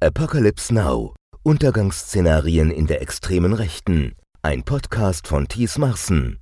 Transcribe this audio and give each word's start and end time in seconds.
Apocalypse 0.00 0.72
Now. 0.72 1.16
Untergangsszenarien 1.42 2.70
in 2.70 2.86
der 2.86 3.02
extremen 3.02 3.52
Rechten. 3.52 4.12
Ein 4.42 4.62
Podcast 4.62 5.26
von 5.26 5.48
Thies 5.48 5.76
Marsen. 5.76 6.38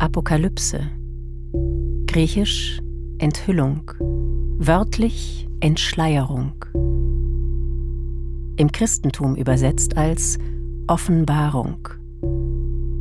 Apokalypse. 0.00 0.90
Griechisch 2.08 2.80
Enthüllung. 3.18 3.92
Wörtlich 4.58 5.48
Entschleierung. 5.60 6.64
Im 8.56 8.72
Christentum 8.72 9.36
übersetzt 9.36 9.96
als 9.96 10.36
Offenbarung 10.88 11.90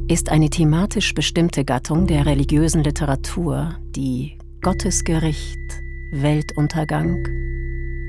ist 0.08 0.30
eine 0.30 0.50
thematisch 0.50 1.14
bestimmte 1.14 1.64
Gattung 1.64 2.08
der 2.08 2.26
religiösen 2.26 2.84
Literatur, 2.84 3.78
die 3.96 4.38
Gottesgericht, 4.62 5.60
Weltuntergang, 6.12 7.28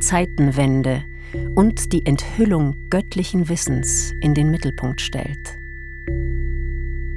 Zeitenwende 0.01 1.05
und 1.55 1.93
die 1.93 2.05
Enthüllung 2.05 2.77
göttlichen 2.91 3.49
Wissens 3.49 4.13
in 4.21 4.35
den 4.35 4.51
Mittelpunkt 4.51 5.01
stellt. 5.01 5.59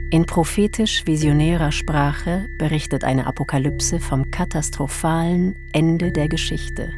In 0.10 0.26
prophetisch-visionärer 0.26 1.72
Sprache 1.72 2.48
berichtet 2.58 3.04
eine 3.04 3.28
Apokalypse 3.28 4.00
vom 4.00 4.32
katastrophalen 4.32 5.56
Ende 5.74 6.12
der 6.12 6.30
Geschichte 6.30 6.94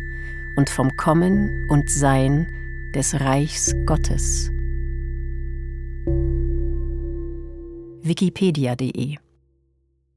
und 0.55 0.69
vom 0.69 0.95
Kommen 0.95 1.67
und 1.69 1.89
Sein 1.89 2.47
des 2.93 3.19
Reichs 3.19 3.73
Gottes. 3.85 4.51
wikipedia.de 8.09 9.28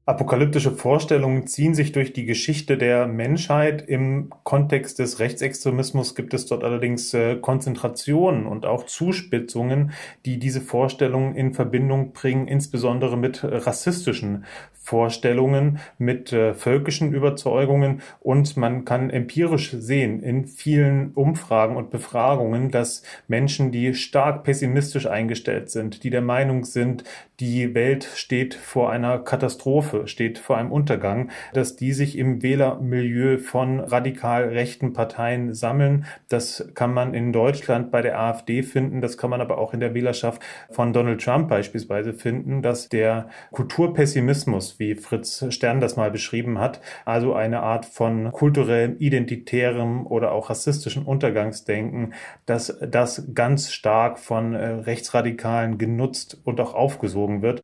Apokalyptische 0.05 0.71
Vorstellungen 0.71 1.47
ziehen 1.47 1.73
sich 1.73 1.93
durch 1.93 2.11
die 2.11 2.25
Geschichte 2.25 2.77
der 2.77 3.07
Menschheit. 3.07 3.87
Im 3.87 4.33
Kontext 4.43 4.99
des 4.99 5.19
Rechtsextremismus 5.19 6.13
gibt 6.13 6.33
es 6.33 6.45
dort 6.45 6.65
allerdings 6.65 7.13
äh, 7.13 7.37
Konzentrationen 7.37 8.45
und 8.45 8.65
auch 8.65 8.85
Zuspitzungen, 8.85 9.93
die 10.25 10.39
diese 10.39 10.59
Vorstellungen 10.59 11.35
in 11.35 11.53
Verbindung 11.53 12.11
bringen, 12.11 12.49
insbesondere 12.49 13.15
mit 13.15 13.45
rassistischen 13.45 14.43
Vorstellungen, 14.73 15.79
mit 15.97 16.33
äh, 16.33 16.53
völkischen 16.53 17.13
Überzeugungen. 17.13 18.01
Und 18.19 18.57
man 18.57 18.83
kann 18.83 19.09
empirisch 19.09 19.71
sehen 19.71 20.21
in 20.21 20.45
vielen 20.45 21.13
Umfragen 21.13 21.77
und 21.77 21.89
Befragungen, 21.89 22.69
dass 22.69 23.03
Menschen, 23.29 23.71
die 23.71 23.93
stark 23.93 24.43
pessimistisch 24.43 25.07
eingestellt 25.07 25.69
sind, 25.69 26.03
die 26.03 26.09
der 26.09 26.21
Meinung 26.21 26.65
sind, 26.65 27.05
die 27.39 27.73
Welt 27.73 28.09
steht 28.15 28.53
vor 28.55 28.91
einer 28.91 29.19
Katastrophe, 29.19 29.92
steht 30.05 30.37
vor 30.37 30.57
einem 30.57 30.71
Untergang, 30.71 31.29
dass 31.53 31.75
die 31.75 31.93
sich 31.93 32.17
im 32.17 32.41
Wählermilieu 32.41 33.37
von 33.37 33.79
radikal 33.79 34.49
rechten 34.49 34.93
Parteien 34.93 35.53
sammeln. 35.53 36.05
Das 36.29 36.69
kann 36.73 36.93
man 36.93 37.13
in 37.13 37.31
Deutschland 37.31 37.91
bei 37.91 38.01
der 38.01 38.19
AfD 38.19 38.63
finden, 38.63 39.01
das 39.01 39.17
kann 39.17 39.29
man 39.29 39.41
aber 39.41 39.57
auch 39.57 39.73
in 39.73 39.79
der 39.79 39.93
Wählerschaft 39.93 40.41
von 40.69 40.93
Donald 40.93 41.21
Trump 41.21 41.49
beispielsweise 41.49 42.13
finden, 42.13 42.61
dass 42.61 42.89
der 42.89 43.29
Kulturpessimismus, 43.51 44.79
wie 44.79 44.95
Fritz 44.95 45.45
Stern 45.49 45.79
das 45.79 45.95
mal 45.95 46.11
beschrieben 46.11 46.59
hat, 46.59 46.81
also 47.05 47.33
eine 47.33 47.61
Art 47.61 47.85
von 47.85 48.31
kulturellem, 48.31 48.97
identitärem 48.99 50.05
oder 50.07 50.31
auch 50.31 50.49
rassistischem 50.49 51.05
Untergangsdenken, 51.07 52.13
dass 52.45 52.77
das 52.81 53.29
ganz 53.33 53.71
stark 53.71 54.19
von 54.19 54.53
äh, 54.53 54.65
Rechtsradikalen 54.65 55.77
genutzt 55.77 56.39
und 56.43 56.59
auch 56.59 56.73
aufgesogen 56.73 57.41
wird. 57.41 57.61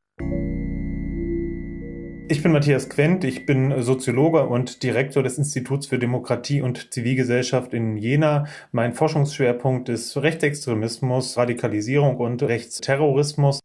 Ich 2.32 2.44
bin 2.44 2.52
Matthias 2.52 2.90
Quent, 2.90 3.24
ich 3.24 3.48
bin 3.48 3.82
Soziologe 3.82 4.46
und 4.46 4.84
Direktor 4.84 5.24
des 5.24 5.40
Instituts 5.40 5.88
für 5.88 5.98
Demokratie 5.98 6.62
und 6.62 6.94
Zivilgesellschaft 6.94 7.74
in 7.74 7.98
Jena. 7.98 8.46
Mein 8.72 8.94
Forschungsschwerpunkt 8.94 9.90
ist 9.90 10.16
Rechtsextremismus, 10.16 11.38
Radikalisierung 11.38 12.18
und 12.18 12.44
Rechtsterrorismus. 12.44 13.62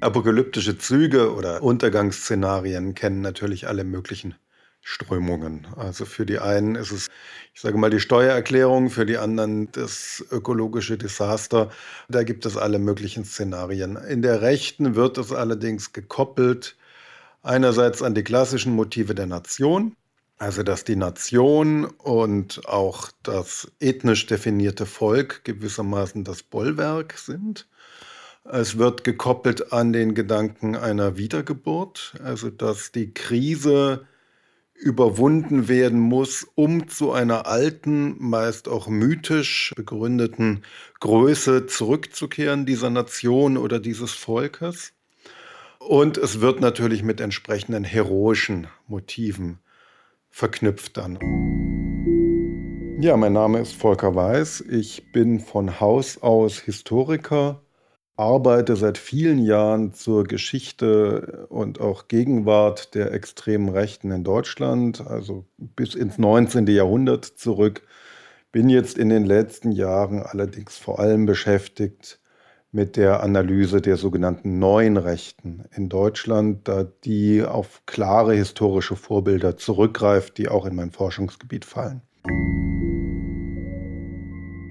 Apokalyptische 0.00 0.78
Züge 0.78 1.34
oder 1.34 1.62
Untergangsszenarien 1.62 2.94
kennen 2.94 3.20
natürlich 3.20 3.68
alle 3.68 3.84
möglichen 3.84 4.34
Strömungen. 4.86 5.66
Also 5.76 6.04
für 6.04 6.26
die 6.26 6.38
einen 6.38 6.74
ist 6.74 6.92
es, 6.92 7.08
ich 7.54 7.62
sage 7.62 7.78
mal, 7.78 7.88
die 7.88 8.00
Steuererklärung, 8.00 8.90
für 8.90 9.06
die 9.06 9.16
anderen 9.16 9.72
das 9.72 10.22
ökologische 10.30 10.98
Desaster. 10.98 11.70
Da 12.10 12.22
gibt 12.22 12.44
es 12.44 12.58
alle 12.58 12.78
möglichen 12.78 13.24
Szenarien. 13.24 13.96
In 13.96 14.20
der 14.20 14.42
Rechten 14.42 14.94
wird 14.94 15.16
es 15.16 15.32
allerdings 15.32 15.94
gekoppelt 15.94 16.76
einerseits 17.42 18.02
an 18.02 18.14
die 18.14 18.24
klassischen 18.24 18.74
Motive 18.74 19.14
der 19.14 19.26
Nation, 19.26 19.96
also 20.36 20.62
dass 20.62 20.84
die 20.84 20.96
Nation 20.96 21.86
und 21.86 22.68
auch 22.68 23.10
das 23.22 23.72
ethnisch 23.80 24.26
definierte 24.26 24.84
Volk 24.84 25.44
gewissermaßen 25.44 26.24
das 26.24 26.42
Bollwerk 26.42 27.16
sind. 27.16 27.66
Es 28.44 28.76
wird 28.76 29.02
gekoppelt 29.02 29.72
an 29.72 29.94
den 29.94 30.14
Gedanken 30.14 30.76
einer 30.76 31.16
Wiedergeburt, 31.16 32.16
also 32.22 32.50
dass 32.50 32.92
die 32.92 33.14
Krise 33.14 34.06
überwunden 34.74 35.68
werden 35.68 36.00
muss, 36.00 36.46
um 36.54 36.88
zu 36.88 37.12
einer 37.12 37.46
alten, 37.46 38.16
meist 38.18 38.68
auch 38.68 38.88
mythisch 38.88 39.72
begründeten 39.76 40.62
Größe 41.00 41.66
zurückzukehren 41.66 42.66
dieser 42.66 42.90
Nation 42.90 43.56
oder 43.56 43.78
dieses 43.78 44.12
Volkes. 44.12 44.92
Und 45.78 46.18
es 46.18 46.40
wird 46.40 46.60
natürlich 46.60 47.02
mit 47.02 47.20
entsprechenden 47.20 47.84
heroischen 47.84 48.66
Motiven 48.86 49.60
verknüpft 50.30 50.96
dann. 50.96 51.18
Ja, 53.00 53.16
mein 53.16 53.32
Name 53.32 53.60
ist 53.60 53.74
Volker 53.74 54.14
Weiß. 54.14 54.62
Ich 54.70 55.12
bin 55.12 55.40
von 55.40 55.80
Haus 55.80 56.22
aus 56.22 56.58
Historiker 56.58 57.63
arbeite 58.16 58.76
seit 58.76 58.98
vielen 58.98 59.38
Jahren 59.38 59.92
zur 59.92 60.24
Geschichte 60.24 61.46
und 61.48 61.80
auch 61.80 62.08
Gegenwart 62.08 62.94
der 62.94 63.12
extremen 63.12 63.68
Rechten 63.68 64.10
in 64.10 64.24
Deutschland, 64.24 65.06
also 65.06 65.44
bis 65.58 65.94
ins 65.94 66.18
19. 66.18 66.66
Jahrhundert 66.68 67.24
zurück. 67.24 67.82
Bin 68.52 68.68
jetzt 68.68 68.98
in 68.98 69.08
den 69.08 69.24
letzten 69.24 69.72
Jahren 69.72 70.22
allerdings 70.22 70.78
vor 70.78 71.00
allem 71.00 71.26
beschäftigt 71.26 72.20
mit 72.70 72.96
der 72.96 73.22
Analyse 73.22 73.80
der 73.80 73.96
sogenannten 73.96 74.58
neuen 74.58 74.96
Rechten 74.96 75.64
in 75.74 75.88
Deutschland, 75.88 76.66
da 76.68 76.84
die 77.04 77.42
auf 77.44 77.82
klare 77.86 78.34
historische 78.34 78.96
Vorbilder 78.96 79.56
zurückgreift, 79.56 80.38
die 80.38 80.48
auch 80.48 80.66
in 80.66 80.74
mein 80.74 80.90
Forschungsgebiet 80.90 81.64
fallen. 81.64 82.02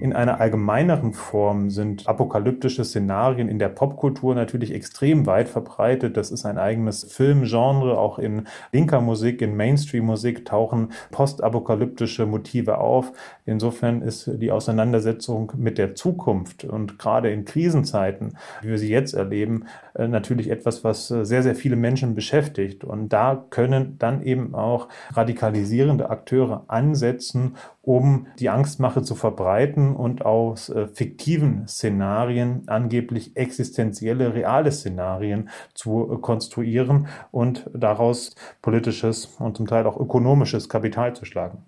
In 0.04 0.12
einer 0.12 0.38
allgemeineren 0.38 1.14
Form 1.14 1.70
sind 1.70 2.06
apokalyptische 2.06 2.84
Szenarien 2.84 3.48
in 3.48 3.58
der 3.58 3.70
Popkultur 3.70 4.34
natürlich 4.34 4.74
extrem 4.74 5.24
weit 5.24 5.48
verbreitet. 5.48 6.18
Das 6.18 6.30
ist 6.30 6.44
ein 6.44 6.58
eigenes 6.58 7.10
Filmgenre. 7.10 7.96
Auch 7.96 8.18
in 8.18 8.46
linker 8.70 9.00
Musik, 9.00 9.40
in 9.40 9.56
Mainstream-Musik 9.56 10.44
tauchen 10.44 10.92
postapokalyptische 11.10 12.26
Motive 12.26 12.76
auf. 12.76 13.12
Insofern 13.46 14.02
ist 14.02 14.30
die 14.30 14.52
Auseinandersetzung 14.52 15.52
mit 15.56 15.78
der 15.78 15.94
Zukunft 15.94 16.64
und 16.64 16.98
gerade 16.98 17.32
in 17.32 17.46
Krisenzeiten, 17.46 18.36
wie 18.60 18.68
wir 18.68 18.78
sie 18.78 18.90
jetzt 18.90 19.14
erleben, 19.14 19.64
äh, 19.94 20.06
natürlich 20.06 20.50
etwas, 20.50 20.84
was 20.84 21.10
äh, 21.10 21.24
sehr, 21.24 21.42
sehr 21.42 21.54
viele 21.54 21.76
Menschen 21.76 22.14
beschäftigt. 22.14 22.84
Und 22.84 23.08
da 23.14 23.46
können 23.48 23.96
dann 23.98 24.22
eben 24.22 24.54
auch 24.54 24.88
radikalisierende 25.14 26.10
Akteure 26.10 26.64
ansetzen, 26.68 27.56
um 27.84 28.26
die 28.38 28.48
Angstmache 28.48 29.02
zu 29.02 29.14
verbreiten 29.14 29.94
und 29.94 30.24
aus 30.24 30.68
äh, 30.68 30.88
fiktiven 30.88 31.66
Szenarien 31.68 32.62
angeblich 32.66 33.36
existenzielle, 33.36 34.34
reale 34.34 34.72
Szenarien 34.72 35.50
zu 35.74 36.10
äh, 36.12 36.20
konstruieren 36.20 37.06
und 37.30 37.70
daraus 37.74 38.34
politisches 38.62 39.26
und 39.38 39.56
zum 39.56 39.66
Teil 39.66 39.86
auch 39.86 39.98
ökonomisches 39.98 40.68
Kapital 40.68 41.14
zu 41.14 41.24
schlagen. 41.24 41.64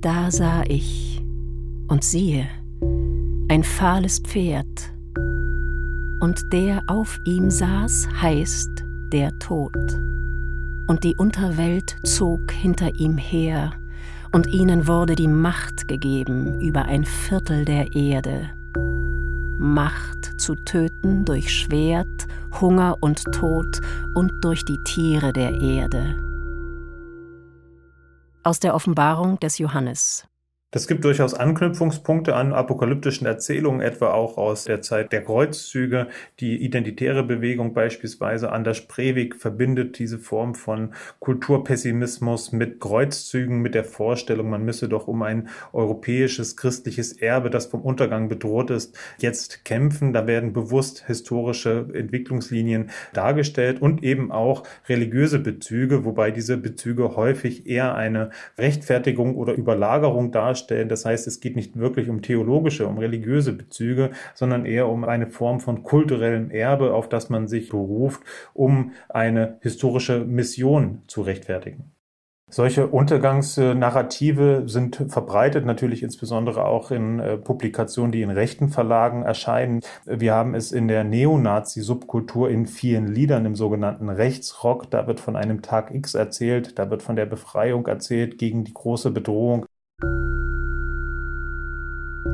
Da 0.00 0.30
sah 0.30 0.62
ich 0.68 1.20
und 1.88 2.04
siehe, 2.04 2.46
ein 3.50 3.64
fahles 3.64 4.20
Pferd, 4.20 4.94
und 6.20 6.40
der 6.52 6.82
auf 6.88 7.18
ihm 7.24 7.50
saß, 7.50 8.08
heißt 8.20 8.84
der 9.12 9.30
Tod 9.38 9.72
und 10.88 11.04
die 11.04 11.14
Unterwelt 11.14 11.96
zog 12.02 12.50
hinter 12.50 12.94
ihm 12.94 13.16
her, 13.16 13.72
und 14.32 14.46
ihnen 14.46 14.86
wurde 14.86 15.14
die 15.14 15.28
Macht 15.28 15.86
gegeben 15.88 16.60
über 16.60 16.86
ein 16.86 17.04
Viertel 17.04 17.64
der 17.64 17.94
Erde. 17.94 18.50
Macht 19.58 20.40
zu 20.40 20.54
töten 20.54 21.24
durch 21.24 21.52
Schwert, 21.52 22.26
Hunger 22.60 22.96
und 23.00 23.24
Tod 23.32 23.80
und 24.14 24.32
durch 24.44 24.64
die 24.64 24.78
Tiere 24.84 25.32
der 25.32 25.60
Erde. 25.60 26.16
Aus 28.42 28.60
der 28.60 28.74
Offenbarung 28.74 29.38
des 29.40 29.58
Johannes, 29.58 30.27
Das 30.70 30.86
gibt 30.86 31.02
durchaus 31.04 31.32
Anknüpfungspunkte 31.32 32.36
an 32.36 32.52
apokalyptischen 32.52 33.26
Erzählungen, 33.26 33.80
etwa 33.80 34.12
auch 34.12 34.36
aus 34.36 34.64
der 34.64 34.82
Zeit 34.82 35.12
der 35.12 35.22
Kreuzzüge. 35.22 36.08
Die 36.40 36.62
identitäre 36.62 37.22
Bewegung 37.22 37.72
beispielsweise 37.72 38.52
Anders 38.52 38.82
Breivik 38.82 39.36
verbindet 39.36 39.98
diese 39.98 40.18
Form 40.18 40.54
von 40.54 40.92
Kulturpessimismus 41.20 42.52
mit 42.52 42.80
Kreuzzügen, 42.80 43.62
mit 43.62 43.74
der 43.74 43.84
Vorstellung, 43.84 44.50
man 44.50 44.62
müsse 44.62 44.90
doch 44.90 45.08
um 45.08 45.22
ein 45.22 45.48
europäisches 45.72 46.54
christliches 46.58 47.12
Erbe, 47.12 47.48
das 47.48 47.64
vom 47.64 47.80
Untergang 47.80 48.28
bedroht 48.28 48.68
ist, 48.68 48.94
jetzt 49.20 49.64
kämpfen. 49.64 50.12
Da 50.12 50.26
werden 50.26 50.52
bewusst 50.52 51.06
historische 51.06 51.86
Entwicklungslinien 51.94 52.90
dargestellt 53.14 53.80
und 53.80 54.04
eben 54.04 54.30
auch 54.30 54.64
religiöse 54.86 55.38
Bezüge, 55.38 56.04
wobei 56.04 56.30
diese 56.30 56.58
Bezüge 56.58 57.16
häufig 57.16 57.66
eher 57.66 57.94
eine 57.94 58.32
Rechtfertigung 58.58 59.34
oder 59.34 59.54
Überlagerung 59.54 60.30
darstellen 60.30 60.57
darstellen. 60.58 60.88
Das 60.88 61.04
heißt, 61.04 61.26
es 61.26 61.40
geht 61.40 61.56
nicht 61.56 61.78
wirklich 61.78 62.08
um 62.08 62.22
theologische, 62.22 62.86
um 62.86 62.98
religiöse 62.98 63.52
Bezüge, 63.52 64.10
sondern 64.34 64.66
eher 64.66 64.88
um 64.88 65.04
eine 65.04 65.28
Form 65.28 65.60
von 65.60 65.82
kulturellem 65.82 66.50
Erbe, 66.50 66.94
auf 66.94 67.08
das 67.08 67.30
man 67.30 67.48
sich 67.48 67.70
beruft, 67.70 68.22
um 68.54 68.92
eine 69.08 69.58
historische 69.62 70.20
Mission 70.20 71.02
zu 71.06 71.22
rechtfertigen. 71.22 71.92
Solche 72.50 72.86
Untergangsnarrative 72.86 74.62
sind 74.66 75.04
verbreitet, 75.08 75.66
natürlich 75.66 76.02
insbesondere 76.02 76.64
auch 76.64 76.90
in 76.90 77.20
äh, 77.20 77.36
Publikationen, 77.36 78.10
die 78.10 78.22
in 78.22 78.30
rechten 78.30 78.70
Verlagen 78.70 79.22
erscheinen. 79.22 79.80
Wir 80.06 80.32
haben 80.32 80.54
es 80.54 80.72
in 80.72 80.88
der 80.88 81.04
Neonazi-Subkultur 81.04 82.48
in 82.48 82.64
vielen 82.66 83.06
Liedern 83.06 83.44
im 83.44 83.54
sogenannten 83.54 84.08
Rechtsrock. 84.08 84.90
Da 84.90 85.06
wird 85.06 85.20
von 85.20 85.36
einem 85.36 85.60
Tag 85.60 85.94
X 85.94 86.14
erzählt, 86.14 86.78
da 86.78 86.88
wird 86.88 87.02
von 87.02 87.16
der 87.16 87.26
Befreiung 87.26 87.86
erzählt 87.86 88.38
gegen 88.38 88.64
die 88.64 88.72
große 88.72 89.10
Bedrohung. 89.10 89.66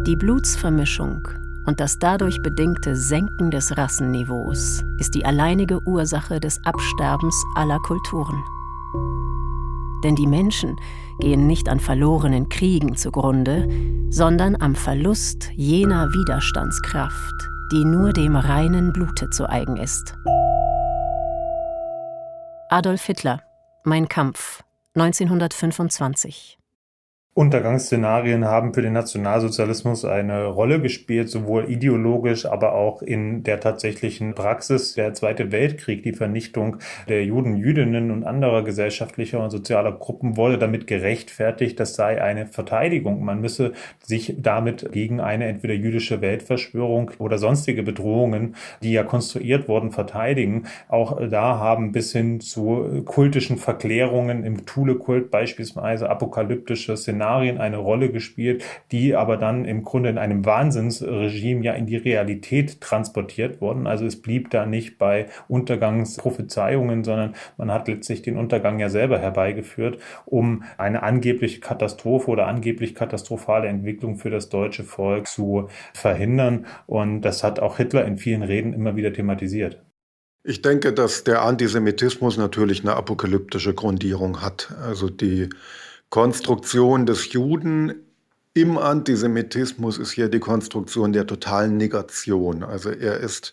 Die 0.07 0.17
Blutsvermischung 0.17 1.27
und 1.65 1.81
das 1.81 1.99
dadurch 1.99 2.43
bedingte 2.43 2.95
Senken 2.95 3.51
des 3.51 3.75
Rassenniveaus 3.79 4.85
ist 4.99 5.15
die 5.15 5.25
alleinige 5.25 5.81
Ursache 5.87 6.41
des 6.41 6.61
Absterbens 6.67 7.35
aller 7.55 7.79
Kulturen. 7.79 8.45
Denn 10.05 10.15
die 10.15 10.27
Menschen 10.27 10.77
gehen 11.21 11.47
nicht 11.47 11.71
an 11.71 11.81
verlorenen 11.81 12.51
Kriegen 12.51 12.97
zugrunde, 12.97 13.67
sondern 14.11 14.61
am 14.61 14.75
Verlust 14.75 15.51
jener 15.55 16.13
Widerstandskraft, 16.13 17.49
die 17.73 17.87
nur 17.87 18.13
dem 18.13 18.37
reinen 18.37 18.93
Blute 18.93 19.31
zu 19.31 19.49
eigen 19.49 19.79
ist. 19.79 20.15
Adolf 22.69 23.07
Hitler, 23.07 23.41
Mein 23.85 24.07
Kampf, 24.09 24.63
1925 24.97 26.59
Untergangsszenarien 27.37 28.45
haben 28.45 28.75
für 28.75 28.83
den 28.83 28.93
Nationalsozialismus 28.93 30.05
eine 30.05 30.47
Rolle 30.47 30.81
gespielt, 30.81 31.29
sowohl 31.29 31.69
ideologisch, 31.69 32.47
aber 32.47 32.77
auch 32.77 33.03
in 33.03 33.43
der 33.43 33.59
tatsächlichen 33.59 34.37
Praxis. 34.37 34.95
Der 34.95 35.15
Zweite 35.15 35.51
Weltkrieg, 35.51 36.05
die 36.05 36.13
Vernichtung 36.13 36.77
der 37.09 37.25
Juden, 37.25 37.57
Jüdinnen 37.57 38.13
und 38.13 38.23
anderer 38.23 38.63
gesellschaftlicher 38.63 39.43
und 39.43 39.51
sozialer 39.51 39.91
Gruppen 39.91 40.37
wurde 40.37 40.59
damit 40.59 40.87
gerechtfertigt, 40.87 41.81
das 41.81 41.97
sei 41.97 42.23
eine 42.23 42.47
Verteidigung. 42.47 43.25
Man 43.25 43.41
müsse 43.41 43.73
sich 44.01 44.37
damit 44.39 44.93
gegen 44.93 45.19
eine 45.19 45.47
entweder 45.47 45.75
jüdische 45.75 46.21
Weltverschwörung 46.21 47.11
oder 47.19 47.39
sonstige 47.39 47.83
Bedrohungen, 47.83 48.55
die 48.81 48.93
ja 48.93 49.03
konstruiert 49.03 49.67
wurden, 49.67 49.91
verteidigen. 49.91 50.69
Auch 50.87 51.21
da 51.29 51.59
haben 51.59 51.91
bis 51.91 52.13
hin 52.13 52.39
zu 52.39 53.03
kultischen 53.05 53.57
Verklärungen 53.57 54.45
im 54.45 54.67
Thule-Kult 54.67 55.33
beispielsweise 55.33 56.09
apokalyptische 56.09 56.97
Szenarien 56.97 57.24
Szenarien 57.25 57.59
eine 57.59 57.79
Rolle 57.79 58.11
gespielt, 58.11 58.65
die 58.93 59.17
aber 59.17 59.39
dann 59.39 59.65
im 59.65 59.83
Grunde 59.83 60.11
in 60.11 60.19
einem 60.19 60.45
Wahnsinnsregime 60.45 61.65
ja 61.65 61.73
in 61.73 61.87
die 61.87 61.97
Realität 61.97 62.83
transportiert 62.83 63.63
wurden. 63.63 63.87
Also 63.87 64.05
es 64.05 64.21
blieb 64.21 64.51
da 64.51 64.67
nicht 64.67 64.99
bei 64.99 65.27
Untergangsprophezeiungen, 65.49 67.03
sondern 67.03 67.35
man 67.57 67.73
hat 67.73 67.89
letztlich 67.89 68.21
den 68.21 68.37
Untergang 68.37 68.79
ja 68.79 68.91
selber 68.91 69.19
herbeigeführt, 69.19 69.99
um 70.27 70.65
eine 70.77 71.03
angebliche 71.03 71.61
Katastrophe 71.61 72.31
oder 72.31 72.47
angeblich 72.47 72.95
katastrophale 72.95 73.69
Entwicklung 73.69 74.17
für 74.17 74.31
das 74.31 74.51
deutsche 74.51 74.85
Volk 74.85 75.27
zu 75.27 75.69
verhindern. 75.95 76.67
Und 76.87 77.23
das 77.23 77.43
hat 77.43 77.59
auch 77.59 77.79
Hitler 77.79 78.05
in 78.05 78.19
vielen 78.19 78.43
Reden 78.43 78.75
immer 78.75 78.97
wieder 78.97 79.15
thematisiert. 79.15 79.83
Ich 80.47 80.61
denke, 80.61 80.93
dass 80.93 81.25
der 81.25 81.41
Antisemitismus 81.41 82.37
natürlich 82.37 82.83
eine 82.83 82.97
apokalyptische 82.97 83.73
Grundierung 83.73 84.43
hat. 84.43 84.75
Also 84.83 85.09
die 85.09 85.49
Konstruktion 86.15 87.07
des 87.07 87.33
Juden 87.33 87.93
im 88.53 88.79
Antisemitismus 88.79 89.99
ist 89.99 90.13
hier 90.13 90.29
die 90.29 90.39
Konstruktion 90.39 91.13
der 91.13 91.27
totalen 91.27 91.77
Negation. 91.77 92.63
Also 92.63 92.91
er 92.91 93.17
ist 93.17 93.53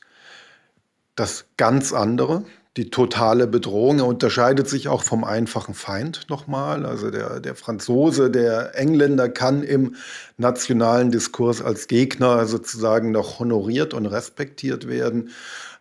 das 1.16 1.46
ganz 1.58 1.92
andere, 1.92 2.46
die 2.78 2.90
totale 2.90 3.48
Bedrohung. 3.48 4.00
Er 4.00 4.06
unterscheidet 4.06 4.70
sich 4.70 4.88
auch 4.88 5.04
vom 5.04 5.26
einfachen 5.26 5.74
Feind 5.74 6.30
nochmal. 6.30 6.86
Also 6.86 7.12
der, 7.12 7.42
der 7.42 7.56
Franzose, 7.56 8.32
der 8.32 8.78
Engländer 8.80 9.28
kann 9.28 9.62
im 9.64 9.96
nationalen 10.38 11.12
Diskurs 11.12 11.62
als 11.62 11.88
Gegner 11.88 12.46
sozusagen 12.46 13.12
noch 13.12 13.40
honoriert 13.40 13.94
und 13.94 14.06
respektiert 14.06 14.88
werden. 14.88 15.32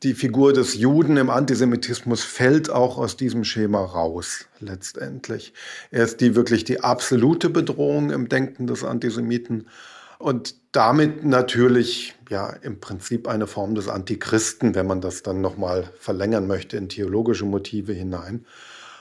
Die 0.03 0.15
Figur 0.15 0.53
des 0.53 0.75
Juden 0.75 1.17
im 1.17 1.31
Antisemitismus 1.31 2.25
fällt 2.25 2.71
auch 2.71 2.99
aus 2.99 3.17
diesem 3.17 3.45
Schema 3.45 3.85
raus, 3.85 4.47
letztendlich. 4.59 5.53
Er 5.91 6.05
ist 6.05 6.21
die 6.21 6.35
wirklich 6.35 6.65
die 6.65 6.81
absolute 6.81 7.51
Bedrohung 7.51 8.11
im 8.11 8.29
Denken 8.29 8.67
des 8.67 8.83
Antisemiten 8.83 9.67
und 10.21 10.55
damit 10.73 11.25
natürlich 11.25 12.15
ja 12.29 12.51
im 12.51 12.79
Prinzip 12.79 13.27
eine 13.27 13.47
Form 13.47 13.75
des 13.75 13.89
Antichristen, 13.89 14.75
wenn 14.75 14.87
man 14.87 15.01
das 15.01 15.23
dann 15.23 15.41
nochmal 15.41 15.91
verlängern 15.99 16.47
möchte 16.47 16.77
in 16.77 16.91
theologische 16.91 17.47
Motive 17.47 17.95
hinein. 17.95 18.45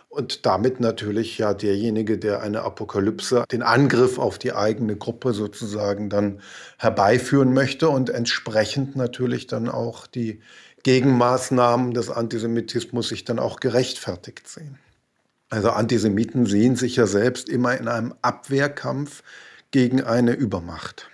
Und 0.07 0.45
damit 0.45 0.79
natürlich 0.79 1.37
ja 1.37 1.53
derjenige, 1.53 2.17
der 2.17 2.41
eine 2.41 2.61
Apokalypse, 2.61 3.43
den 3.51 3.61
Angriff 3.61 4.17
auf 4.17 4.39
die 4.39 4.53
eigene 4.53 4.95
Gruppe 4.95 5.33
sozusagen 5.33 6.09
dann 6.09 6.39
herbeiführen 6.77 7.53
möchte 7.53 7.89
und 7.89 8.09
entsprechend 8.09 8.95
natürlich 8.95 9.45
dann 9.45 9.67
auch 9.67 10.07
die 10.07 10.39
Gegenmaßnahmen 10.83 11.93
des 11.93 12.09
Antisemitismus 12.09 13.09
sich 13.09 13.25
dann 13.25 13.39
auch 13.39 13.59
gerechtfertigt 13.59 14.47
sehen. 14.47 14.79
Also 15.49 15.71
Antisemiten 15.71 16.45
sehen 16.45 16.77
sich 16.77 16.95
ja 16.95 17.07
selbst 17.07 17.49
immer 17.49 17.77
in 17.77 17.89
einem 17.89 18.13
Abwehrkampf 18.21 19.21
gegen 19.71 20.01
eine 20.01 20.33
Übermacht. 20.33 21.09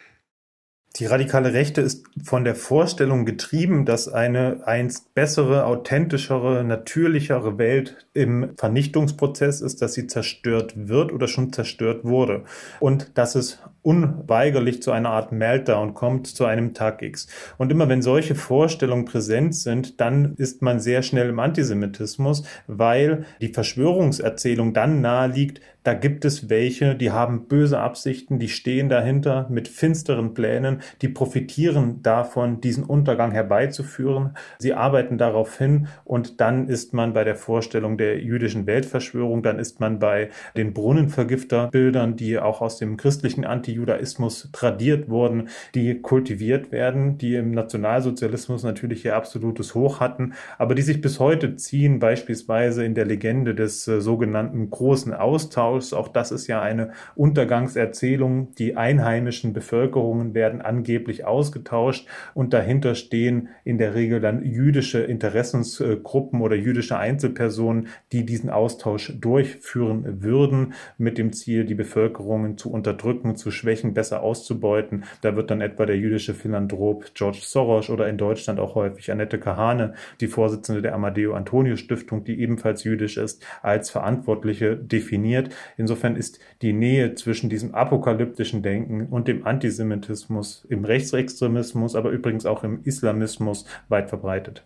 Die 0.97 1.05
radikale 1.07 1.51
Rechte 1.51 1.81
ist 1.81 2.05
von 2.23 2.45
der 2.45 2.55
Vorstellung 2.55 3.25
getrieben, 3.25 3.83
dass 3.83 4.07
eine 4.07 4.65
einst 4.65 5.13
bessere, 5.13 5.65
authentischere, 5.65 6.63
natürlichere 6.63 7.57
Welt 7.57 8.07
im 8.13 8.53
Vernichtungsprozess 8.57 9.59
ist, 9.59 9.81
dass 9.81 9.93
sie 9.93 10.07
zerstört 10.07 10.87
wird 10.87 11.11
oder 11.11 11.27
schon 11.27 11.51
zerstört 11.51 12.05
wurde 12.05 12.43
und 12.79 13.17
dass 13.17 13.35
es 13.35 13.59
unweigerlich 13.85 14.81
zu 14.81 14.91
einer 14.91 15.11
Art 15.11 15.31
Meltdown 15.31 15.93
kommt, 15.93 16.27
zu 16.27 16.45
einem 16.45 16.73
Tag 16.73 17.03
X. 17.03 17.27
Und 17.57 17.71
immer 17.71 17.87
wenn 17.87 18.01
solche 18.01 18.33
Vorstellungen 18.33 19.05
präsent 19.05 19.55
sind, 19.55 20.01
dann 20.01 20.33
ist 20.37 20.61
man 20.61 20.79
sehr 20.79 21.03
schnell 21.03 21.29
im 21.29 21.39
Antisemitismus, 21.39 22.43
weil 22.67 23.25
die 23.41 23.53
Verschwörungserzählung 23.53 24.73
dann 24.73 25.01
nahe 25.01 25.27
liegt, 25.27 25.61
da 25.85 25.93
gibt 25.93 26.25
es 26.25 26.49
welche, 26.49 26.95
die 26.95 27.11
haben 27.11 27.47
böse 27.47 27.79
Absichten, 27.79 28.39
die 28.39 28.49
stehen 28.49 28.89
dahinter 28.89 29.45
mit 29.51 29.67
finsteren 29.67 30.33
Plänen, 30.33 30.81
die 31.03 31.09
profitieren 31.09 32.01
davon, 32.01 32.59
diesen 32.59 32.83
Untergang 32.83 33.31
herbeizuführen. 33.31 34.31
Sie 34.57 34.73
arbeiten 34.73 35.19
darauf 35.19 35.59
hin 35.59 35.87
und 36.03 36.41
dann 36.41 36.69
ist 36.69 36.95
man 36.95 37.13
bei 37.13 37.23
der 37.23 37.35
Vorstellung 37.35 37.99
der 37.99 38.19
jüdischen 38.19 38.65
Weltverschwörung, 38.65 39.43
dann 39.43 39.59
ist 39.59 39.79
man 39.79 39.99
bei 39.99 40.29
den 40.57 40.73
Brunnenvergifterbildern, 40.73 42.15
die 42.15 42.39
auch 42.39 42.61
aus 42.61 42.79
dem 42.79 42.97
christlichen 42.97 43.45
Antijudaismus 43.75 44.49
tradiert 44.53 45.09
wurden, 45.09 45.49
die 45.73 46.01
kultiviert 46.01 46.71
werden, 46.71 47.17
die 47.17 47.35
im 47.35 47.51
Nationalsozialismus 47.51 48.63
natürlich 48.63 49.03
ihr 49.03 49.15
absolutes 49.15 49.75
Hoch 49.75 49.99
hatten, 49.99 50.33
aber 50.57 50.75
die 50.75 50.81
sich 50.81 51.01
bis 51.01 51.19
heute 51.19 51.55
ziehen, 51.57 51.99
beispielsweise 51.99 52.85
in 52.85 52.95
der 52.95 53.05
Legende 53.05 53.53
des 53.53 53.87
äh, 53.87 53.99
sogenannten 53.99 54.69
großen 54.69 55.13
Austauschs. 55.13 55.93
Auch 55.93 56.07
das 56.07 56.31
ist 56.31 56.47
ja 56.47 56.61
eine 56.61 56.91
Untergangserzählung. 57.15 58.53
Die 58.55 58.77
einheimischen 58.77 59.51
Bevölkerungen 59.51 60.33
werden 60.33 60.61
angeblich 60.61 61.25
ausgetauscht 61.25 62.07
und 62.33 62.53
dahinter 62.53 62.95
stehen 62.95 63.49
in 63.65 63.77
der 63.77 63.93
Regel 63.93 64.21
dann 64.21 64.43
jüdische 64.43 65.01
Interessensgruppen 65.01 66.41
oder 66.41 66.55
jüdische 66.55 66.97
Einzelpersonen, 66.97 67.87
die 68.13 68.25
diesen 68.25 68.49
Austausch 68.49 69.13
durchführen 69.19 70.23
würden, 70.23 70.73
mit 70.97 71.17
dem 71.17 71.33
Ziel, 71.33 71.65
die 71.65 71.75
Bevölkerungen 71.75 72.57
zu 72.57 72.71
unterdrücken, 72.71 73.35
zu 73.35 73.51
Schwächen 73.51 73.64
besser 73.93 74.21
auszubeuten. 74.21 75.03
Da 75.21 75.35
wird 75.35 75.51
dann 75.51 75.61
etwa 75.61 75.85
der 75.85 75.97
jüdische 75.97 76.33
Philanthrop 76.33 77.13
George 77.13 77.39
Soros 77.41 77.89
oder 77.89 78.07
in 78.07 78.17
Deutschland 78.17 78.59
auch 78.59 78.75
häufig 78.75 79.11
Annette 79.11 79.39
Kahane, 79.39 79.93
die 80.21 80.27
Vorsitzende 80.27 80.81
der 80.81 80.93
Amadeo 80.93 81.33
Antonio 81.33 81.75
Stiftung, 81.75 82.23
die 82.23 82.39
ebenfalls 82.39 82.83
jüdisch 82.83 83.17
ist, 83.17 83.45
als 83.61 83.89
Verantwortliche 83.89 84.77
definiert. 84.77 85.49
Insofern 85.77 86.15
ist 86.15 86.39
die 86.61 86.73
Nähe 86.73 87.15
zwischen 87.15 87.49
diesem 87.49 87.75
apokalyptischen 87.75 88.61
Denken 88.61 89.07
und 89.07 89.27
dem 89.27 89.45
Antisemitismus 89.45 90.65
im 90.69 90.85
Rechtsextremismus, 90.85 91.95
aber 91.95 92.11
übrigens 92.11 92.45
auch 92.45 92.63
im 92.63 92.81
Islamismus 92.83 93.65
weit 93.89 94.09
verbreitet. 94.09 94.65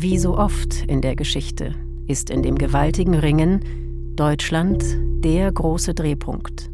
Wie 0.00 0.16
so 0.16 0.38
oft 0.38 0.84
in 0.86 1.00
der 1.00 1.16
Geschichte 1.16 1.74
ist 2.06 2.30
in 2.30 2.42
dem 2.44 2.56
gewaltigen 2.56 3.14
Ringen 3.14 3.87
Deutschland 4.18 4.82
der 5.22 5.52
große 5.52 5.94
Drehpunkt. 5.94 6.68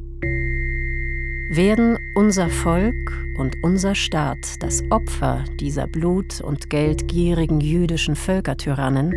Werden 1.51 1.99
unser 2.15 2.49
Volk 2.49 3.13
und 3.37 3.55
unser 3.63 3.95
Staat 3.95 4.63
das 4.63 4.83
Opfer 4.91 5.45
dieser 5.61 5.87
blut- 5.87 6.41
und 6.41 6.71
geldgierigen 6.71 7.61
jüdischen 7.61 8.17
Völkertyrannen, 8.17 9.13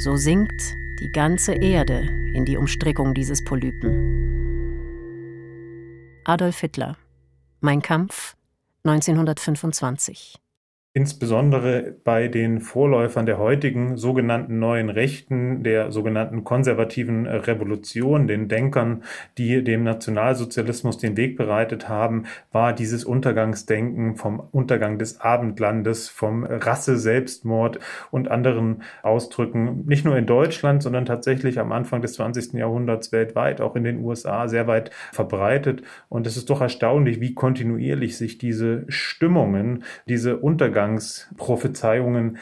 so 0.00 0.16
sinkt 0.16 0.60
die 1.00 1.12
ganze 1.12 1.52
Erde 1.52 2.00
in 2.34 2.44
die 2.44 2.56
Umstrickung 2.56 3.14
dieses 3.14 3.44
Polypen. 3.44 3.92
Adolf 6.24 6.58
Hitler 6.58 6.96
Mein 7.60 7.80
Kampf 7.80 8.34
1925 8.82 10.34
insbesondere 10.94 11.94
bei 12.04 12.28
den 12.28 12.60
Vorläufern 12.60 13.24
der 13.24 13.38
heutigen 13.38 13.96
sogenannten 13.96 14.58
neuen 14.58 14.90
Rechten, 14.90 15.62
der 15.62 15.90
sogenannten 15.90 16.44
konservativen 16.44 17.26
Revolution, 17.26 18.26
den 18.26 18.48
Denkern, 18.48 19.02
die 19.38 19.64
dem 19.64 19.84
Nationalsozialismus 19.84 20.98
den 20.98 21.16
Weg 21.16 21.38
bereitet 21.38 21.88
haben, 21.88 22.24
war 22.50 22.74
dieses 22.74 23.06
Untergangsdenken 23.06 24.16
vom 24.16 24.38
Untergang 24.38 24.98
des 24.98 25.18
Abendlandes, 25.18 26.10
vom 26.10 26.44
Rasse-Selbstmord 26.44 27.78
und 28.10 28.30
anderen 28.30 28.82
Ausdrücken, 29.02 29.86
nicht 29.86 30.04
nur 30.04 30.18
in 30.18 30.26
Deutschland, 30.26 30.82
sondern 30.82 31.06
tatsächlich 31.06 31.58
am 31.58 31.72
Anfang 31.72 32.02
des 32.02 32.14
20. 32.14 32.52
Jahrhunderts 32.52 33.12
weltweit, 33.12 33.62
auch 33.62 33.76
in 33.76 33.84
den 33.84 34.04
USA, 34.04 34.46
sehr 34.46 34.66
weit 34.66 34.90
verbreitet. 35.12 35.82
Und 36.10 36.26
es 36.26 36.36
ist 36.36 36.50
doch 36.50 36.60
erstaunlich, 36.60 37.22
wie 37.22 37.32
kontinuierlich 37.32 38.18
sich 38.18 38.36
diese 38.36 38.84
Stimmungen, 38.88 39.84
diese 40.06 40.36
Untergang 40.36 40.81
Untergangsprophezeiungen 40.82 42.38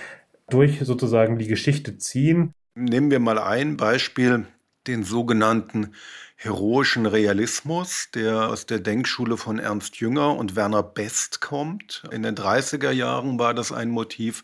durch 0.49 0.81
sozusagen 0.81 1.39
die 1.39 1.47
Geschichte 1.47 1.99
ziehen. 1.99 2.53
Nehmen 2.75 3.11
wir 3.11 3.21
mal 3.21 3.39
ein 3.39 3.77
Beispiel, 3.77 4.47
den 4.87 5.05
sogenannten 5.05 5.95
heroischen 6.37 7.05
Realismus, 7.05 8.09
der 8.15 8.49
aus 8.49 8.65
der 8.65 8.81
Denkschule 8.81 9.37
von 9.37 9.59
Ernst 9.59 9.97
Jünger 9.97 10.37
und 10.37 10.57
Werner 10.57 10.83
Best 10.83 11.43
kommt. 11.43 12.03
In 12.11 12.23
den 12.23 12.35
30er 12.35 12.91
Jahren 12.91 13.39
war 13.39 13.53
das 13.53 13.73
ein 13.73 13.91
Motiv. 13.91 14.43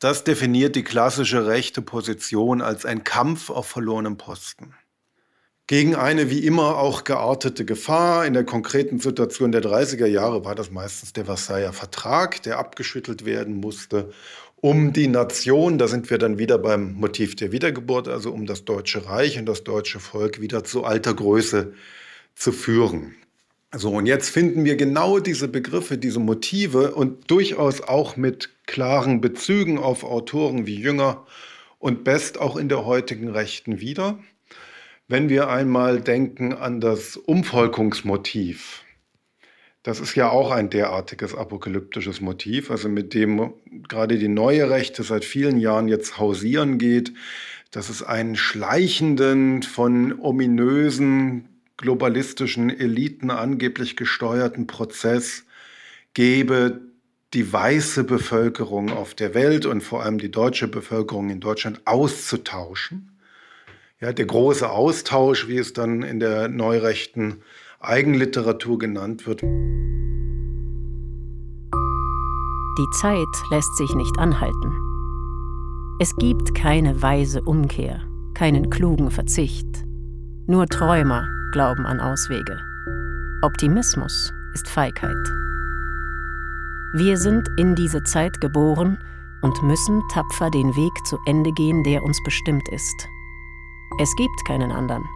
Das 0.00 0.24
definiert 0.24 0.74
die 0.74 0.82
klassische 0.82 1.46
rechte 1.46 1.80
Position 1.80 2.60
als 2.60 2.84
ein 2.84 3.04
Kampf 3.04 3.50
auf 3.50 3.68
verlorenem 3.68 4.16
Posten 4.16 4.74
gegen 5.68 5.94
eine 5.94 6.30
wie 6.30 6.44
immer 6.44 6.78
auch 6.78 7.04
geartete 7.04 7.64
Gefahr. 7.64 8.26
In 8.26 8.32
der 8.32 8.44
konkreten 8.44 8.98
Situation 8.98 9.52
der 9.52 9.62
30er 9.62 10.06
Jahre 10.06 10.44
war 10.44 10.54
das 10.54 10.70
meistens 10.70 11.12
der 11.12 11.26
Versailler 11.26 11.74
Vertrag, 11.74 12.42
der 12.42 12.58
abgeschüttelt 12.58 13.24
werden 13.24 13.54
musste, 13.54 14.10
um 14.56 14.92
die 14.92 15.06
Nation, 15.06 15.78
da 15.78 15.86
sind 15.86 16.10
wir 16.10 16.18
dann 16.18 16.38
wieder 16.38 16.58
beim 16.58 16.94
Motiv 16.94 17.36
der 17.36 17.52
Wiedergeburt, 17.52 18.08
also 18.08 18.32
um 18.32 18.46
das 18.46 18.64
Deutsche 18.64 19.06
Reich 19.06 19.38
und 19.38 19.46
das 19.46 19.62
deutsche 19.62 20.00
Volk 20.00 20.40
wieder 20.40 20.64
zu 20.64 20.82
alter 20.82 21.14
Größe 21.14 21.74
zu 22.34 22.50
führen. 22.50 23.14
So, 23.72 23.90
und 23.90 24.06
jetzt 24.06 24.30
finden 24.30 24.64
wir 24.64 24.76
genau 24.76 25.18
diese 25.18 25.46
Begriffe, 25.46 25.98
diese 25.98 26.18
Motive 26.18 26.94
und 26.94 27.30
durchaus 27.30 27.82
auch 27.82 28.16
mit 28.16 28.48
klaren 28.66 29.20
Bezügen 29.20 29.78
auf 29.78 30.02
Autoren 30.02 30.66
wie 30.66 30.80
Jünger 30.80 31.26
und 31.78 32.02
Best 32.02 32.40
auch 32.40 32.56
in 32.56 32.70
der 32.70 32.86
heutigen 32.86 33.28
Rechten 33.28 33.80
wieder. 33.80 34.18
Wenn 35.10 35.30
wir 35.30 35.48
einmal 35.48 36.02
denken 36.02 36.52
an 36.52 36.82
das 36.82 37.16
Umvolkungsmotiv, 37.16 38.84
das 39.82 40.00
ist 40.00 40.14
ja 40.14 40.28
auch 40.28 40.50
ein 40.50 40.68
derartiges 40.68 41.34
apokalyptisches 41.34 42.20
Motiv, 42.20 42.70
also 42.70 42.90
mit 42.90 43.14
dem 43.14 43.54
gerade 43.88 44.18
die 44.18 44.28
neue 44.28 44.68
Rechte 44.68 45.02
seit 45.04 45.24
vielen 45.24 45.56
Jahren 45.56 45.88
jetzt 45.88 46.18
hausieren 46.18 46.76
geht, 46.76 47.14
dass 47.70 47.88
es 47.88 48.02
einen 48.02 48.36
schleichenden, 48.36 49.62
von 49.62 50.20
ominösen, 50.20 51.48
globalistischen 51.78 52.68
Eliten 52.68 53.30
angeblich 53.30 53.96
gesteuerten 53.96 54.66
Prozess 54.66 55.46
gebe, 56.12 56.82
die 57.32 57.50
weiße 57.50 58.04
Bevölkerung 58.04 58.90
auf 58.90 59.14
der 59.14 59.32
Welt 59.32 59.64
und 59.64 59.80
vor 59.80 60.02
allem 60.02 60.18
die 60.18 60.30
deutsche 60.30 60.68
Bevölkerung 60.68 61.30
in 61.30 61.40
Deutschland 61.40 61.80
auszutauschen 61.86 63.17
ja, 64.00 64.12
der 64.12 64.26
große 64.26 64.70
Austausch, 64.70 65.48
wie 65.48 65.58
es 65.58 65.72
dann 65.72 66.02
in 66.02 66.20
der 66.20 66.48
neurechten 66.48 67.42
Eigenliteratur 67.80 68.78
genannt 68.78 69.26
wird. 69.26 69.42
Die 72.78 72.90
Zeit 73.00 73.26
lässt 73.50 73.76
sich 73.76 73.92
nicht 73.94 74.18
anhalten. 74.18 74.72
Es 76.00 76.14
gibt 76.16 76.54
keine 76.54 77.02
weise 77.02 77.42
Umkehr, 77.42 78.02
keinen 78.34 78.70
klugen 78.70 79.10
Verzicht. 79.10 79.66
Nur 80.46 80.66
Träumer 80.66 81.26
glauben 81.52 81.86
an 81.86 81.98
Auswege. 81.98 82.60
Optimismus 83.42 84.32
ist 84.54 84.68
Feigheit. 84.68 85.16
Wir 86.94 87.16
sind 87.16 87.48
in 87.56 87.74
diese 87.74 88.04
Zeit 88.04 88.40
geboren 88.40 88.98
und 89.42 89.60
müssen 89.62 90.02
tapfer 90.12 90.50
den 90.50 90.74
Weg 90.76 90.92
zu 91.04 91.18
Ende 91.26 91.52
gehen, 91.52 91.82
der 91.82 92.02
uns 92.02 92.22
bestimmt 92.24 92.68
ist. 92.70 93.08
Es 93.96 94.14
gibt 94.16 94.44
keinen 94.44 94.70
anderen. 94.70 95.08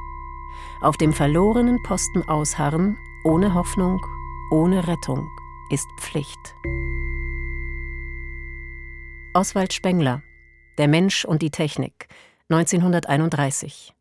Auf 0.80 0.96
dem 0.96 1.12
verlorenen 1.12 1.82
Posten 1.82 2.22
ausharren, 2.28 2.98
ohne 3.24 3.54
Hoffnung, 3.54 4.04
ohne 4.50 4.88
Rettung, 4.88 5.28
ist 5.70 5.86
Pflicht. 6.00 6.56
Oswald 9.34 9.72
Spengler, 9.72 10.22
Der 10.78 10.88
Mensch 10.88 11.24
und 11.24 11.42
die 11.42 11.50
Technik, 11.50 12.08
1931. 12.48 13.94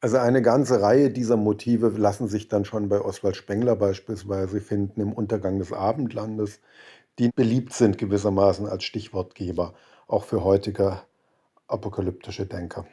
Also 0.00 0.18
eine 0.18 0.42
ganze 0.42 0.80
Reihe 0.80 1.10
dieser 1.10 1.36
Motive 1.36 1.88
lassen 1.88 2.28
sich 2.28 2.48
dann 2.48 2.64
schon 2.64 2.88
bei 2.88 3.00
Oswald 3.00 3.34
Spengler 3.34 3.74
beispielsweise 3.74 4.60
finden 4.60 5.00
im 5.00 5.12
Untergang 5.12 5.58
des 5.58 5.72
Abendlandes, 5.72 6.60
die 7.18 7.30
beliebt 7.34 7.72
sind 7.72 7.98
gewissermaßen 7.98 8.66
als 8.68 8.84
Stichwortgeber, 8.84 9.74
auch 10.06 10.24
für 10.24 10.44
heutige 10.44 11.00
apokalyptische 11.66 12.46
Denker. 12.46 12.86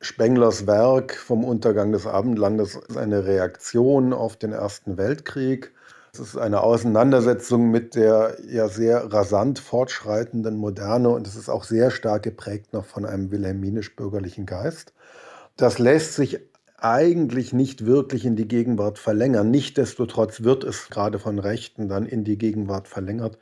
Spenglers 0.00 0.66
Werk 0.66 1.16
vom 1.16 1.44
Untergang 1.44 1.92
des 1.92 2.06
Abendlandes 2.06 2.76
ist 2.76 2.96
eine 2.96 3.24
Reaktion 3.24 4.12
auf 4.12 4.36
den 4.36 4.52
Ersten 4.52 4.98
Weltkrieg. 4.98 5.72
Es 6.12 6.20
ist 6.20 6.36
eine 6.36 6.60
Auseinandersetzung 6.60 7.70
mit 7.70 7.94
der 7.94 8.36
ja 8.46 8.68
sehr 8.68 9.12
rasant 9.12 9.58
fortschreitenden 9.58 10.56
Moderne 10.56 11.08
und 11.08 11.26
es 11.26 11.34
ist 11.34 11.48
auch 11.48 11.64
sehr 11.64 11.90
stark 11.90 12.22
geprägt 12.22 12.72
noch 12.72 12.84
von 12.84 13.04
einem 13.04 13.30
wilhelminisch-bürgerlichen 13.30 14.46
Geist. 14.46 14.92
Das 15.56 15.78
lässt 15.78 16.14
sich 16.14 16.40
eigentlich 16.78 17.52
nicht 17.52 17.86
wirklich 17.86 18.26
in 18.26 18.36
die 18.36 18.48
Gegenwart 18.48 18.98
verlängern. 18.98 19.50
Nichtsdestotrotz 19.50 20.42
wird 20.42 20.64
es 20.64 20.88
gerade 20.90 21.18
von 21.18 21.38
Rechten 21.38 21.88
dann 21.88 22.06
in 22.06 22.22
die 22.22 22.36
Gegenwart 22.36 22.86
verlängert. 22.86 23.38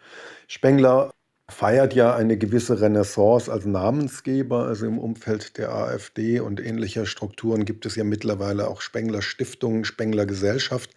Spengler 0.47 1.11
feiert 1.49 1.95
ja 1.95 2.15
eine 2.15 2.39
gewisse 2.39 2.81
Renaissance 2.81 3.53
als 3.53 3.67
Namensgeber. 3.67 4.67
Also 4.67 4.87
im 4.87 4.99
Umfeld 4.99 5.59
der 5.59 5.73
AfD 5.73 6.41
und 6.41 6.61
ähnlicher 6.61 7.07
Strukturen 7.07 7.65
gibt 7.65 7.87
es 7.87 7.97
ja 7.97 8.05
mittlerweile 8.05 8.69
auch 8.69 8.81
Spengler 8.81 9.23
Stiftung, 9.23 9.85
Spengler 9.85 10.27
Gesellschaft. 10.27 10.91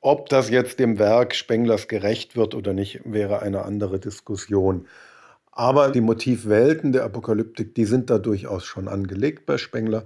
Ob 0.00 0.28
das 0.28 0.48
jetzt 0.48 0.78
dem 0.78 0.98
Werk 0.98 1.34
Spenglers 1.34 1.88
gerecht 1.88 2.36
wird 2.36 2.54
oder 2.54 2.72
nicht, 2.72 3.00
wäre 3.04 3.42
eine 3.42 3.64
andere 3.64 4.00
Diskussion. 4.00 4.86
Aber 5.52 5.90
die 5.90 6.00
Motivwelten 6.00 6.92
der 6.92 7.04
Apokalyptik, 7.04 7.74
die 7.74 7.84
sind 7.84 8.08
da 8.08 8.18
durchaus 8.18 8.64
schon 8.64 8.88
angelegt 8.88 9.44
bei 9.46 9.58
Spengler. 9.58 10.04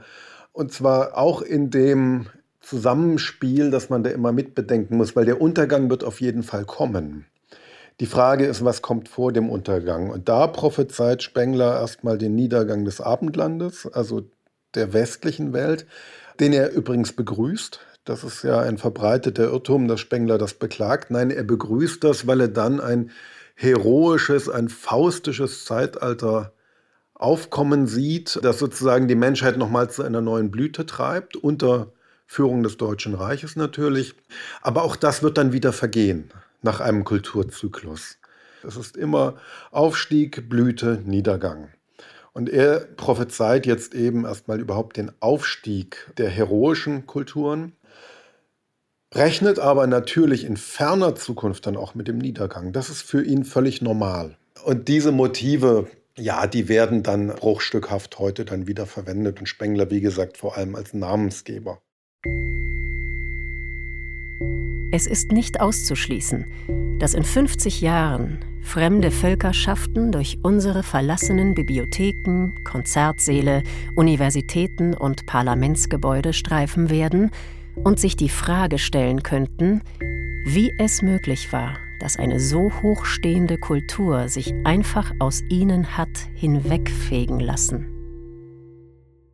Und 0.52 0.72
zwar 0.72 1.16
auch 1.16 1.42
in 1.42 1.70
dem 1.70 2.26
Zusammenspiel, 2.60 3.70
das 3.70 3.90
man 3.90 4.02
da 4.02 4.10
immer 4.10 4.32
mitbedenken 4.32 4.96
muss, 4.96 5.14
weil 5.14 5.26
der 5.26 5.40
Untergang 5.40 5.90
wird 5.90 6.02
auf 6.02 6.20
jeden 6.20 6.42
Fall 6.42 6.64
kommen. 6.64 7.26
Die 8.00 8.06
Frage 8.06 8.46
ist, 8.46 8.64
was 8.64 8.82
kommt 8.82 9.08
vor 9.08 9.32
dem 9.32 9.48
Untergang? 9.48 10.10
Und 10.10 10.28
da 10.28 10.48
prophezeit 10.48 11.22
Spengler 11.22 11.78
erstmal 11.78 12.18
den 12.18 12.34
Niedergang 12.34 12.84
des 12.84 13.00
Abendlandes, 13.00 13.86
also 13.86 14.28
der 14.74 14.92
westlichen 14.92 15.52
Welt, 15.52 15.86
den 16.40 16.52
er 16.52 16.72
übrigens 16.72 17.12
begrüßt. 17.12 17.78
Das 18.04 18.24
ist 18.24 18.42
ja 18.42 18.58
ein 18.58 18.78
verbreiteter 18.78 19.44
Irrtum, 19.44 19.86
dass 19.86 20.00
Spengler 20.00 20.38
das 20.38 20.54
beklagt. 20.54 21.12
Nein, 21.12 21.30
er 21.30 21.44
begrüßt 21.44 22.02
das, 22.02 22.26
weil 22.26 22.40
er 22.40 22.48
dann 22.48 22.80
ein 22.80 23.12
heroisches, 23.54 24.48
ein 24.48 24.68
faustisches 24.68 25.64
Zeitalter 25.64 26.52
aufkommen 27.14 27.86
sieht, 27.86 28.40
das 28.42 28.58
sozusagen 28.58 29.06
die 29.06 29.14
Menschheit 29.14 29.56
nochmal 29.56 29.88
zu 29.88 30.02
einer 30.02 30.20
neuen 30.20 30.50
Blüte 30.50 30.84
treibt, 30.84 31.36
unter 31.36 31.92
Führung 32.26 32.64
des 32.64 32.76
Deutschen 32.76 33.14
Reiches 33.14 33.54
natürlich. 33.54 34.16
Aber 34.62 34.82
auch 34.82 34.96
das 34.96 35.22
wird 35.22 35.38
dann 35.38 35.52
wieder 35.52 35.72
vergehen 35.72 36.32
nach 36.64 36.80
einem 36.80 37.04
Kulturzyklus. 37.04 38.18
Es 38.66 38.76
ist 38.76 38.96
immer 38.96 39.36
Aufstieg, 39.70 40.48
Blüte, 40.48 41.02
Niedergang. 41.04 41.68
Und 42.32 42.48
er 42.48 42.80
prophezeit 42.80 43.64
jetzt 43.66 43.94
eben 43.94 44.24
erstmal 44.24 44.60
überhaupt 44.60 44.96
den 44.96 45.12
Aufstieg 45.20 46.10
der 46.16 46.28
heroischen 46.28 47.06
Kulturen, 47.06 47.76
rechnet 49.14 49.60
aber 49.60 49.86
natürlich 49.86 50.44
in 50.44 50.56
ferner 50.56 51.14
Zukunft 51.14 51.66
dann 51.66 51.76
auch 51.76 51.94
mit 51.94 52.08
dem 52.08 52.18
Niedergang. 52.18 52.72
Das 52.72 52.90
ist 52.90 53.02
für 53.02 53.22
ihn 53.22 53.44
völlig 53.44 53.82
normal. 53.82 54.36
Und 54.64 54.88
diese 54.88 55.12
Motive, 55.12 55.86
ja, 56.16 56.48
die 56.48 56.68
werden 56.68 57.04
dann 57.04 57.28
bruchstückhaft 57.28 58.18
heute 58.18 58.44
dann 58.44 58.66
wieder 58.66 58.86
verwendet 58.86 59.38
und 59.38 59.46
Spengler, 59.46 59.90
wie 59.90 60.00
gesagt, 60.00 60.36
vor 60.36 60.56
allem 60.56 60.74
als 60.74 60.92
Namensgeber. 60.92 61.80
Es 64.96 65.08
ist 65.08 65.32
nicht 65.32 65.60
auszuschließen, 65.60 66.46
dass 67.00 67.14
in 67.14 67.24
50 67.24 67.80
Jahren 67.80 68.38
fremde 68.62 69.10
Völkerschaften 69.10 70.12
durch 70.12 70.38
unsere 70.44 70.84
verlassenen 70.84 71.56
Bibliotheken, 71.56 72.52
Konzertsäle, 72.62 73.64
Universitäten 73.96 74.94
und 74.94 75.26
Parlamentsgebäude 75.26 76.32
streifen 76.32 76.90
werden 76.90 77.32
und 77.82 77.98
sich 77.98 78.14
die 78.14 78.28
Frage 78.28 78.78
stellen 78.78 79.24
könnten, 79.24 79.82
wie 80.46 80.72
es 80.78 81.02
möglich 81.02 81.52
war, 81.52 81.76
dass 81.98 82.16
eine 82.16 82.38
so 82.38 82.70
hochstehende 82.80 83.58
Kultur 83.58 84.28
sich 84.28 84.54
einfach 84.62 85.10
aus 85.18 85.42
ihnen 85.48 85.96
hat 85.96 86.28
hinwegfegen 86.36 87.40
lassen. 87.40 87.88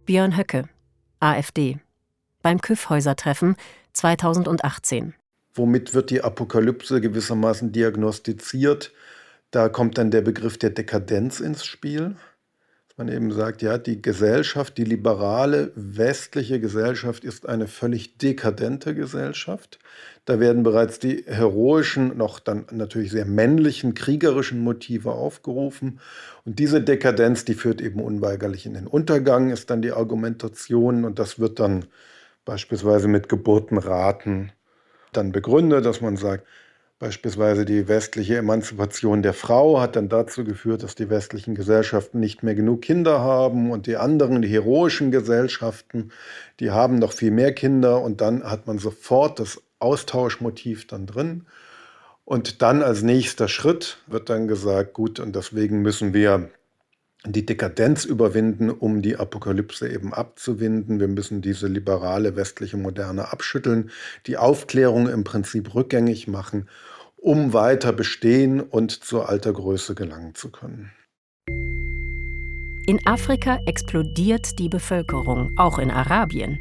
Björn 0.07 0.39
Höcke, 0.39 0.71
AfD, 1.19 1.81
beim 2.41 2.63
Küffhäuser-Treffen 2.63 3.57
2018 3.93 5.13
womit 5.55 5.95
wird 5.95 6.11
die 6.11 6.23
Apokalypse 6.23 7.01
gewissermaßen 7.01 7.73
diagnostiziert. 7.73 8.93
Da 9.51 9.69
kommt 9.69 9.99
dann 9.99 10.11
der 10.11 10.23
Begriff 10.23 10.59
der 10.59 10.71
Dekadenz 10.71 11.41
ins 11.41 11.65
Spiel. 11.65 12.17
Man 13.01 13.09
eben 13.09 13.33
sagt, 13.33 13.63
ja, 13.63 13.79
die 13.79 14.03
Gesellschaft, 14.03 14.77
die 14.77 14.85
liberale 14.85 15.73
westliche 15.75 16.61
Gesellschaft 16.61 17.25
ist 17.25 17.49
eine 17.49 17.67
völlig 17.67 18.19
dekadente 18.19 18.95
Gesellschaft. 18.95 19.79
Da 20.27 20.39
werden 20.39 20.63
bereits 20.65 20.99
die 20.99 21.25
heroischen, 21.27 22.19
noch 22.19 22.41
dann 22.41 22.67
natürlich 22.71 23.11
sehr 23.11 23.25
männlichen, 23.25 23.95
kriegerischen 23.95 24.61
Motive 24.61 25.13
aufgerufen. 25.13 25.99
Und 26.45 26.59
diese 26.59 26.83
Dekadenz, 26.83 27.47
die 27.47 27.55
führt 27.55 27.81
eben 27.81 28.03
unweigerlich 28.03 28.67
in 28.67 28.75
den 28.75 28.87
Untergang, 28.87 29.49
ist 29.49 29.71
dann 29.71 29.81
die 29.81 29.93
Argumentation. 29.93 31.07
Und 31.07 31.19
das 31.19 31.39
wird 31.39 31.59
dann 31.59 31.87
beispielsweise 32.45 33.09
mit 33.09 33.31
Geburtenraten 33.31 34.53
dann 35.13 35.33
begründet, 35.33 35.85
dass 35.85 36.01
man 36.01 36.17
sagt, 36.17 36.47
beispielsweise 36.99 37.65
die 37.65 37.89
westliche 37.89 38.37
Emanzipation 38.37 39.23
der 39.23 39.33
Frau 39.33 39.81
hat 39.81 39.97
dann 39.97 40.09
dazu 40.09 40.45
geführt, 40.45 40.83
dass 40.83 40.95
die 40.95 41.09
westlichen 41.09 41.55
Gesellschaften 41.55 42.21
nicht 42.21 42.43
mehr 42.43 42.55
genug 42.55 42.83
Kinder 42.83 43.21
haben 43.21 43.71
und 43.71 43.87
die 43.87 43.97
anderen, 43.97 44.43
die 44.43 44.49
heroischen 44.49 45.11
Gesellschaften, 45.11 46.13
die 46.61 46.71
haben 46.71 46.97
noch 46.97 47.13
viel 47.13 47.31
mehr 47.31 47.53
Kinder 47.55 48.03
und 48.03 48.21
dann 48.21 48.45
hat 48.45 48.67
man 48.67 48.79
sofort 48.79 49.41
das 49.41 49.63
Austauschmotiv 49.79 50.87
dann 50.87 51.07
drin. 51.07 51.47
Und 52.25 52.63
dann 52.63 52.83
als 52.83 53.03
nächster 53.03 53.49
Schritt 53.49 53.99
wird 54.07 54.29
dann 54.29 54.47
gesagt, 54.47 54.93
gut, 54.93 55.19
und 55.19 55.35
deswegen 55.35 55.83
müssen 55.83 56.13
wir 56.15 56.51
die 57.27 57.45
Dekadenz 57.45 58.05
überwinden, 58.05 58.71
um 58.71 59.03
die 59.03 59.17
Apokalypse 59.17 59.89
eben 59.89 60.15
abzuwinden. 60.15 61.01
Wir 61.01 61.09
müssen 61.09 61.43
diese 61.43 61.69
liberale 61.69 62.37
westliche 62.37 62.77
Moderne 62.77 63.31
abschütteln, 63.33 63.91
die 64.27 64.37
Aufklärung 64.37 65.09
im 65.09 65.25
Prinzip 65.25 65.75
rückgängig 65.75 66.29
machen, 66.29 66.69
um 67.17 67.53
weiter 67.53 67.93
bestehen 67.93 68.61
und 68.61 68.91
zur 68.91 69.29
alter 69.29 69.53
Größe 69.53 69.95
gelangen 69.95 70.35
zu 70.35 70.51
können. 70.51 70.91
In 72.87 72.99
Afrika 73.07 73.61
explodiert 73.67 74.59
die 74.59 74.69
Bevölkerung, 74.69 75.53
auch 75.57 75.79
in 75.79 75.91
Arabien, 75.91 76.59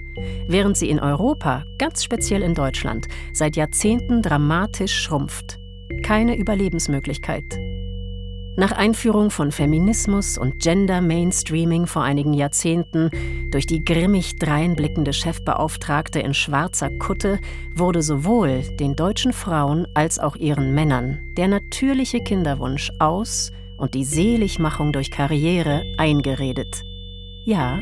während 0.48 0.78
sie 0.78 0.90
in 0.90 1.00
Europa, 1.00 1.64
ganz 1.80 2.04
speziell 2.04 2.44
in 2.44 2.54
Deutschland, 2.54 3.08
seit 3.34 3.56
Jahrzehnten 3.56 4.22
dramatisch 4.22 4.94
schrumpft. 4.94 5.58
Keine 6.04 6.38
Überlebensmöglichkeit, 6.38 7.58
nach 8.58 8.72
Einführung 8.72 9.32
von 9.32 9.52
Feminismus 9.52 10.38
und 10.38 10.60
Gender 10.60 11.02
Mainstreaming 11.02 11.88
vor 11.88 12.04
einigen 12.04 12.34
Jahrzehnten 12.34 13.10
durch 13.52 13.66
die 13.66 13.84
grimmig 13.84 14.36
dreinblickende 14.38 15.14
Chefbeauftragte 15.14 16.20
in 16.20 16.34
schwarzer 16.34 16.90
Kutte 16.90 17.40
wurde 17.76 18.02
sowohl 18.02 18.64
den 18.80 18.96
deutschen 18.96 19.34
Frauen 19.34 19.88
als 19.94 20.20
auch 20.20 20.36
ihren 20.36 20.74
Männern 20.74 21.20
der 21.38 21.48
natürliche 21.48 22.20
Kinderwunsch 22.22 22.92
aus 23.00 23.52
und 23.78 23.94
die 23.94 24.04
Seligmachung 24.04 24.92
durch 24.92 25.10
Karriere 25.10 25.84
eingeredet. 25.98 26.84
Ja, 27.46 27.80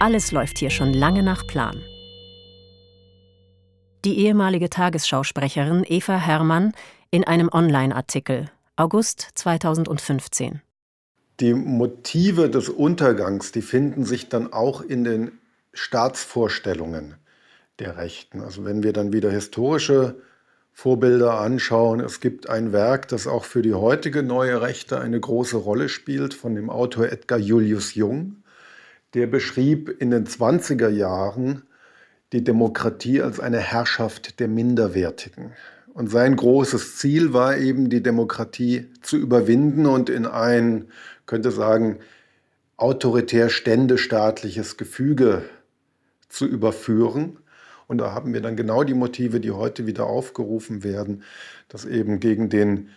alles 0.00 0.32
läuft 0.32 0.58
hier 0.58 0.70
schon 0.70 0.92
lange 0.92 1.22
nach 1.22 1.46
Plan. 1.46 1.82
Die 4.04 4.18
ehemalige 4.18 4.70
Tagesschausprecherin 4.70 5.84
Eva 5.86 6.16
Herrmann 6.16 6.72
in 7.10 7.24
einem 7.24 7.50
Online-Artikel 7.52 8.50
August 8.80 9.28
2015. 9.34 10.62
Die 11.38 11.52
Motive 11.52 12.48
des 12.48 12.70
Untergangs, 12.70 13.52
die 13.52 13.60
finden 13.60 14.06
sich 14.06 14.30
dann 14.30 14.54
auch 14.54 14.80
in 14.80 15.04
den 15.04 15.32
Staatsvorstellungen 15.74 17.16
der 17.78 17.98
Rechten. 17.98 18.40
Also 18.40 18.64
wenn 18.64 18.82
wir 18.82 18.94
dann 18.94 19.12
wieder 19.12 19.30
historische 19.30 20.22
Vorbilder 20.72 21.40
anschauen, 21.40 22.00
es 22.00 22.20
gibt 22.20 22.48
ein 22.48 22.72
Werk, 22.72 23.06
das 23.08 23.26
auch 23.26 23.44
für 23.44 23.60
die 23.60 23.74
heutige 23.74 24.22
neue 24.22 24.62
Rechte 24.62 24.98
eine 24.98 25.20
große 25.20 25.58
Rolle 25.58 25.90
spielt, 25.90 26.32
von 26.32 26.54
dem 26.54 26.70
Autor 26.70 27.12
Edgar 27.12 27.38
Julius 27.38 27.94
Jung. 27.94 28.36
Der 29.12 29.26
beschrieb 29.26 29.94
in 30.00 30.10
den 30.10 30.26
20er 30.26 30.88
Jahren 30.88 31.64
die 32.32 32.42
Demokratie 32.42 33.20
als 33.20 33.40
eine 33.40 33.58
Herrschaft 33.58 34.40
der 34.40 34.48
Minderwertigen. 34.48 35.52
Und 36.00 36.08
sein 36.08 36.34
großes 36.34 36.96
Ziel 36.96 37.34
war 37.34 37.58
eben, 37.58 37.90
die 37.90 38.02
Demokratie 38.02 38.86
zu 39.02 39.18
überwinden 39.18 39.84
und 39.84 40.08
in 40.08 40.24
ein, 40.24 40.86
könnte 41.26 41.50
sagen, 41.50 41.98
autoritär 42.78 43.50
ständestaatliches 43.50 44.78
Gefüge 44.78 45.42
zu 46.30 46.46
überführen. 46.46 47.36
Und 47.86 47.98
da 47.98 48.14
haben 48.14 48.32
wir 48.32 48.40
dann 48.40 48.56
genau 48.56 48.82
die 48.82 48.94
Motive, 48.94 49.40
die 49.40 49.50
heute 49.50 49.86
wieder 49.86 50.06
aufgerufen 50.06 50.84
werden, 50.84 51.22
dass 51.68 51.84
eben 51.84 52.18
gegen 52.18 52.48
den 52.48 52.88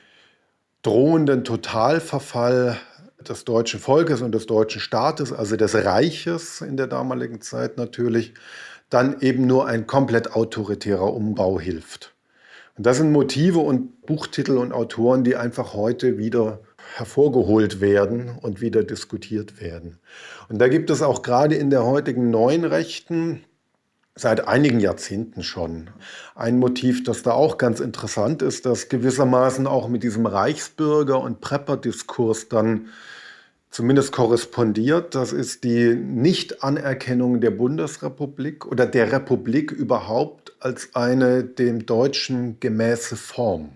drohenden 0.81 1.43
Totalverfall 1.43 2.77
des 3.19 3.43
deutschen 3.43 3.81
Volkes 3.81 4.21
und 4.21 4.31
des 4.33 4.45
deutschen 4.45 4.79
Staates, 4.79 5.33
also 5.33 5.57
des 5.57 5.75
Reiches 5.75 6.61
in 6.61 6.77
der 6.77 6.87
damaligen 6.87 7.41
Zeit 7.41 7.75
natürlich, 7.75 8.33
dann 8.89 9.19
eben 9.19 9.45
nur 9.45 9.67
ein 9.67 9.87
komplett 9.87 10.31
autoritärer 10.31 11.13
Umbau 11.13 11.59
hilft. 11.59 12.12
Und 12.75 12.85
das 12.85 12.97
sind 12.97 13.11
Motive 13.11 13.59
und 13.59 14.05
Buchtitel 14.05 14.57
und 14.57 14.73
Autoren, 14.73 15.23
die 15.23 15.35
einfach 15.35 15.73
heute 15.73 16.17
wieder 16.17 16.61
hervorgeholt 16.95 17.81
werden 17.81 18.37
und 18.41 18.61
wieder 18.61 18.83
diskutiert 18.83 19.61
werden. 19.61 19.99
Und 20.49 20.59
da 20.59 20.67
gibt 20.67 20.89
es 20.89 21.01
auch 21.01 21.21
gerade 21.21 21.55
in 21.55 21.69
der 21.69 21.85
heutigen 21.85 22.29
neuen 22.31 22.65
Rechten 22.65 23.43
seit 24.15 24.47
einigen 24.47 24.79
Jahrzehnten 24.79 25.43
schon 25.43 25.89
ein 26.35 26.59
Motiv, 26.59 27.03
das 27.03 27.23
da 27.23 27.31
auch 27.31 27.57
ganz 27.57 27.79
interessant 27.79 28.41
ist, 28.41 28.65
das 28.65 28.89
gewissermaßen 28.89 29.65
auch 29.65 29.87
mit 29.87 30.03
diesem 30.03 30.27
Reichsbürger- 30.27 31.21
und 31.21 31.41
Prepper-Diskurs 31.41 32.47
dann 32.47 32.89
zumindest 33.71 34.11
korrespondiert. 34.11 35.15
Das 35.15 35.33
ist 35.33 35.63
die 35.63 35.95
Nichtanerkennung 35.95 37.41
der 37.41 37.51
Bundesrepublik 37.51 38.67
oder 38.67 38.85
der 38.85 39.11
Republik 39.11 39.71
überhaupt 39.71 40.42
als 40.63 40.95
eine 40.95 41.43
dem 41.43 41.85
Deutschen 41.85 42.59
gemäße 42.59 43.17
Form. 43.17 43.75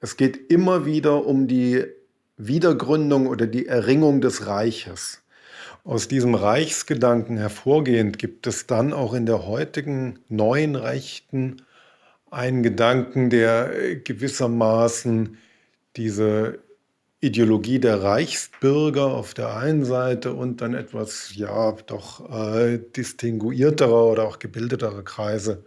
Es 0.00 0.16
geht 0.16 0.50
immer 0.50 0.86
wieder 0.86 1.26
um 1.26 1.48
die 1.48 1.84
Wiedergründung 2.36 3.26
oder 3.26 3.46
die 3.46 3.66
Erringung 3.66 4.20
des 4.20 4.46
Reiches. 4.46 5.22
Aus 5.84 6.08
diesem 6.08 6.34
Reichsgedanken 6.34 7.36
hervorgehend 7.36 8.18
gibt 8.18 8.46
es 8.46 8.66
dann 8.66 8.92
auch 8.92 9.14
in 9.14 9.26
der 9.26 9.46
heutigen 9.46 10.20
neuen 10.28 10.76
Rechten 10.76 11.62
einen 12.30 12.62
Gedanken, 12.62 13.28
der 13.28 13.96
gewissermaßen 13.96 15.38
diese 15.96 16.60
Ideologie 17.20 17.78
der 17.78 18.02
Reichsbürger 18.02 19.06
auf 19.06 19.34
der 19.34 19.56
einen 19.56 19.84
Seite 19.84 20.32
und 20.32 20.60
dann 20.60 20.74
etwas, 20.74 21.34
ja, 21.34 21.72
doch 21.86 22.30
äh, 22.30 22.78
distinguierterer 22.78 24.06
oder 24.06 24.24
auch 24.24 24.38
gebildetere 24.38 25.04
Kreise 25.04 25.64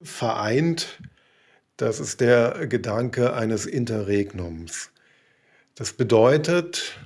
vereint. 0.00 1.00
Das 1.76 2.00
ist 2.00 2.20
der 2.20 2.66
Gedanke 2.66 3.34
eines 3.34 3.66
Interregnums. 3.66 4.90
Das 5.74 5.92
bedeutet, 5.92 6.96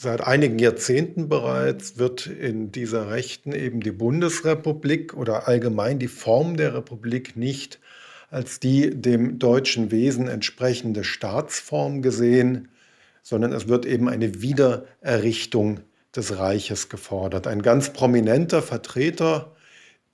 Seit 0.00 0.20
einigen 0.20 0.60
Jahrzehnten 0.60 1.28
bereits 1.28 1.98
wird 1.98 2.28
in 2.28 2.70
dieser 2.70 3.10
Rechten 3.10 3.50
eben 3.50 3.80
die 3.80 3.90
Bundesrepublik 3.90 5.12
oder 5.14 5.48
allgemein 5.48 5.98
die 5.98 6.06
Form 6.06 6.56
der 6.56 6.72
Republik 6.72 7.36
nicht 7.36 7.80
als 8.30 8.60
die 8.60 8.90
dem 8.90 9.40
deutschen 9.40 9.90
Wesen 9.90 10.28
entsprechende 10.28 11.02
Staatsform 11.02 12.00
gesehen, 12.00 12.68
sondern 13.22 13.52
es 13.52 13.68
wird 13.68 13.86
eben 13.86 14.08
eine 14.08 14.42
Wiedererrichtung 14.42 15.80
des 16.14 16.38
Reiches 16.38 16.88
gefordert. 16.88 17.46
Ein 17.46 17.62
ganz 17.62 17.92
prominenter 17.92 18.62
Vertreter 18.62 19.54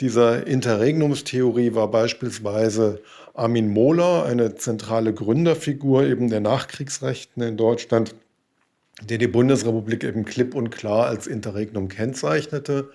dieser 0.01 0.47
Interregnumstheorie 0.47 1.75
war 1.75 1.91
beispielsweise 1.91 3.01
Armin 3.33 3.69
Mohler, 3.69 4.25
eine 4.25 4.57
zentrale 4.57 5.15
Gründerfigur 5.15 6.05
eben 6.05 6.31
der 6.31 6.41
Nachkriegsrechten 6.41 7.43
in 7.43 7.57
Deutschland, 7.57 8.15
der 9.03 9.19
die 9.19 9.29
Bundesrepublik 9.29 10.03
eben 10.03 10.25
klipp 10.25 10.55
und 10.55 10.71
klar 10.71 11.07
als 11.07 11.27
Interregnum 11.27 11.89
kennzeichnete. 11.89 12.91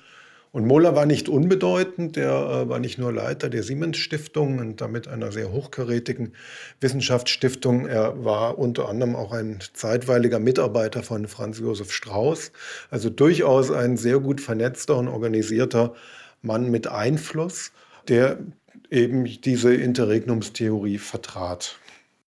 Und 0.51 0.65
Mohler 0.65 0.95
war 0.95 1.05
nicht 1.05 1.29
unbedeutend, 1.29 2.15
der 2.15 2.31
äh, 2.31 2.69
war 2.69 2.79
nicht 2.79 2.97
nur 2.97 3.13
Leiter 3.13 3.49
der 3.49 3.61
Siemens-Stiftung 3.61 4.57
und 4.57 4.81
damit 4.81 5.07
einer 5.07 5.31
sehr 5.31 5.51
hochkarätigen 5.51 6.33
Wissenschaftsstiftung, 6.81 7.85
er 7.85 8.23
war 8.23 8.57
unter 8.57 8.89
anderem 8.89 9.15
auch 9.15 9.31
ein 9.31 9.59
zeitweiliger 9.73 10.39
Mitarbeiter 10.39 11.03
von 11.03 11.27
Franz 11.27 11.59
Josef 11.59 11.91
Strauß, 11.91 12.51
also 12.89 13.11
durchaus 13.11 13.69
ein 13.69 13.95
sehr 13.95 14.19
gut 14.19 14.41
vernetzter 14.41 14.97
und 14.97 15.07
organisierter 15.07 15.93
Mann 16.41 16.71
mit 16.71 16.87
Einfluss, 16.87 17.71
der 18.07 18.39
eben 18.89 19.25
diese 19.25 19.75
Interregnumstheorie 19.75 20.97
vertrat. 20.97 21.77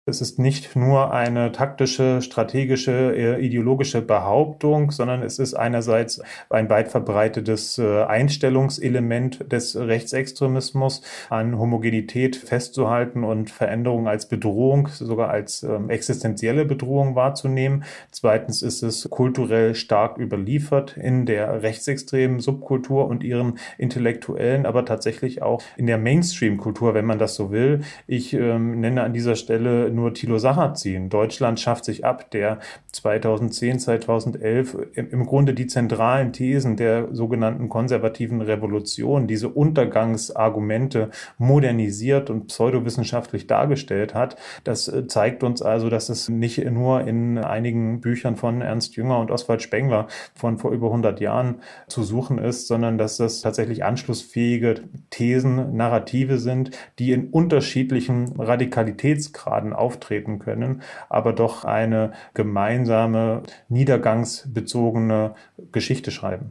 Es 0.09 0.21
ist 0.21 0.39
nicht 0.39 0.77
nur 0.77 1.13
eine 1.13 1.51
taktische, 1.51 2.23
strategische, 2.23 2.93
äh, 2.93 3.45
ideologische 3.45 4.01
Behauptung, 4.01 4.93
sondern 4.93 5.21
es 5.25 5.41
ist 5.41 5.55
einerseits 5.55 6.23
ein 6.49 6.71
weit 6.71 6.87
verbreitetes 6.87 7.77
äh, 7.79 8.05
Einstellungselement 8.05 9.51
des 9.51 9.75
Rechtsextremismus, 9.75 11.03
an 11.29 11.59
Homogenität 11.59 12.37
festzuhalten 12.37 13.25
und 13.25 13.51
Veränderungen 13.51 14.07
als 14.07 14.29
Bedrohung, 14.29 14.87
sogar 14.87 15.31
als 15.31 15.65
ähm, 15.65 15.91
existenzielle 15.91 16.65
Bedrohung 16.67 17.17
wahrzunehmen. 17.17 17.83
Zweitens 18.13 18.63
ist 18.63 18.85
es 18.85 19.11
kulturell 19.11 19.75
stark 19.75 20.19
überliefert 20.19 20.97
in 20.97 21.27
der 21.27 21.65
rechtsextremen 21.65 22.39
Subkultur 22.39 23.09
und 23.09 23.25
ihren 23.25 23.59
intellektuellen, 23.77 24.67
aber 24.67 24.85
tatsächlich 24.85 25.43
auch 25.43 25.61
in 25.77 25.89
der 25.89 25.99
Mainstream-Kultur, 25.99 26.95
wenn 26.95 27.07
man 27.07 27.19
das 27.19 27.35
so 27.35 27.51
will. 27.51 27.81
Ich 28.07 28.35
ähm, 28.35 28.79
nenne 28.79 29.03
an 29.03 29.13
dieser 29.13 29.35
Stelle 29.35 29.96
nur 29.97 30.15
Thilo 30.15 30.39
Sacher 30.39 30.75
ziehen. 30.75 31.09
Deutschland 31.09 31.59
schafft 31.59 31.85
sich 31.85 32.05
ab, 32.05 32.31
der 32.31 32.61
2010, 32.93 33.81
2011 33.81 34.77
im 34.95 35.27
Grunde 35.27 35.55
die 35.55 35.67
zentralen 35.67 36.33
Thesen 36.33 36.77
der 36.77 37.09
sogenannten 37.13 37.69
konservativen 37.69 38.41
Revolution, 38.41 39.27
diese 39.27 39.49
Untergangsargumente 39.49 41.11
modernisiert 41.39 42.31
und 42.31 42.47
pseudowissenschaftlich 42.47 43.47
dargestellt 43.47 44.15
hat. 44.15 44.37
Das 44.65 44.87
äh, 44.89 45.07
zeigt 45.09 45.43
uns 45.43 45.63
also, 45.63 45.91
dass 45.91 46.09
es 46.09 46.29
nicht 46.29 46.65
nur 46.71 47.01
in 47.03 47.39
einigen 47.39 48.01
Büchern 48.01 48.37
von 48.37 48.61
Ernst 48.61 48.97
Jünger 48.97 49.19
und 49.19 49.31
Oswald 49.31 49.63
Spengler 49.63 50.07
von 50.35 50.59
vor 50.59 50.71
über 50.71 50.87
100 50.87 51.21
Jahren 51.21 51.57
zu 51.89 52.03
suchen 52.03 52.39
ist, 52.39 52.69
sondern 52.69 52.99
dass 52.99 53.17
das 53.17 53.41
tatsächlich 53.41 53.85
anschlussfähige 53.85 54.83
Thesen, 55.11 55.77
Narrative 55.77 56.39
sind, 56.39 56.71
die 56.99 57.13
in 57.13 57.29
unterschiedlichen 57.31 58.39
Radikalitätsgraden 58.39 59.73
auftreten 59.87 60.41
können, 60.41 60.83
aber 61.09 61.33
doch 61.33 61.65
eine 61.65 62.13
gemeinsame, 62.35 63.43
niedergangsbezogene 63.69 65.35
Geschichte 65.71 66.11
schreiben. 66.11 66.51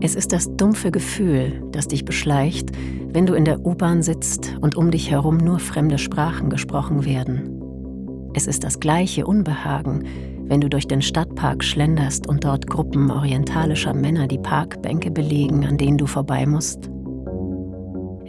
Es 0.00 0.14
ist 0.14 0.32
das 0.32 0.56
dumpfe 0.56 0.90
Gefühl, 0.90 1.62
das 1.72 1.88
dich 1.88 2.04
beschleicht, 2.04 2.70
wenn 3.12 3.26
du 3.26 3.34
in 3.34 3.44
der 3.44 3.64
U-Bahn 3.64 4.02
sitzt 4.02 4.56
und 4.60 4.76
um 4.76 4.90
dich 4.90 5.10
herum 5.10 5.36
nur 5.36 5.58
fremde 5.58 5.98
Sprachen 5.98 6.50
gesprochen 6.50 7.04
werden. 7.04 7.60
Es 8.34 8.46
ist 8.46 8.64
das 8.64 8.80
gleiche 8.80 9.26
Unbehagen, 9.26 10.04
wenn 10.46 10.60
du 10.60 10.68
durch 10.68 10.86
den 10.86 11.02
Stadtpark 11.02 11.64
schlenderst 11.64 12.28
und 12.28 12.44
dort 12.44 12.66
Gruppen 12.66 13.10
orientalischer 13.10 13.94
Männer 13.94 14.28
die 14.28 14.38
Parkbänke 14.38 15.10
belegen, 15.10 15.66
an 15.66 15.78
denen 15.78 15.98
du 15.98 16.06
vorbei 16.06 16.46
musst. 16.46 16.91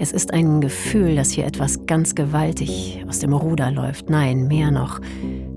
Es 0.03 0.11
ist 0.11 0.33
ein 0.33 0.59
Gefühl, 0.59 1.15
dass 1.15 1.31
hier 1.31 1.45
etwas 1.45 1.85
ganz 1.85 2.13
gewaltig 2.13 3.01
aus 3.07 3.19
dem 3.19 3.31
Ruder 3.31 3.71
läuft. 3.71 4.09
Nein, 4.09 4.49
mehr 4.49 4.69
noch, 4.69 4.99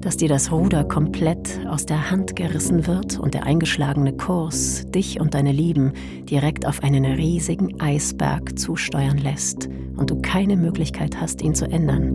dass 0.00 0.18
dir 0.18 0.28
das 0.28 0.52
Ruder 0.52 0.84
komplett 0.84 1.58
aus 1.68 1.84
der 1.84 2.12
Hand 2.12 2.36
gerissen 2.36 2.86
wird 2.86 3.18
und 3.18 3.34
der 3.34 3.44
eingeschlagene 3.44 4.12
Kurs 4.12 4.88
dich 4.92 5.20
und 5.20 5.34
deine 5.34 5.50
Lieben 5.50 5.94
direkt 6.30 6.64
auf 6.64 6.84
einen 6.84 7.04
riesigen 7.04 7.80
Eisberg 7.80 8.56
zusteuern 8.56 9.18
lässt 9.18 9.68
und 9.96 10.10
du 10.10 10.20
keine 10.22 10.56
Möglichkeit 10.56 11.20
hast, 11.20 11.42
ihn 11.42 11.56
zu 11.56 11.64
ändern. 11.68 12.12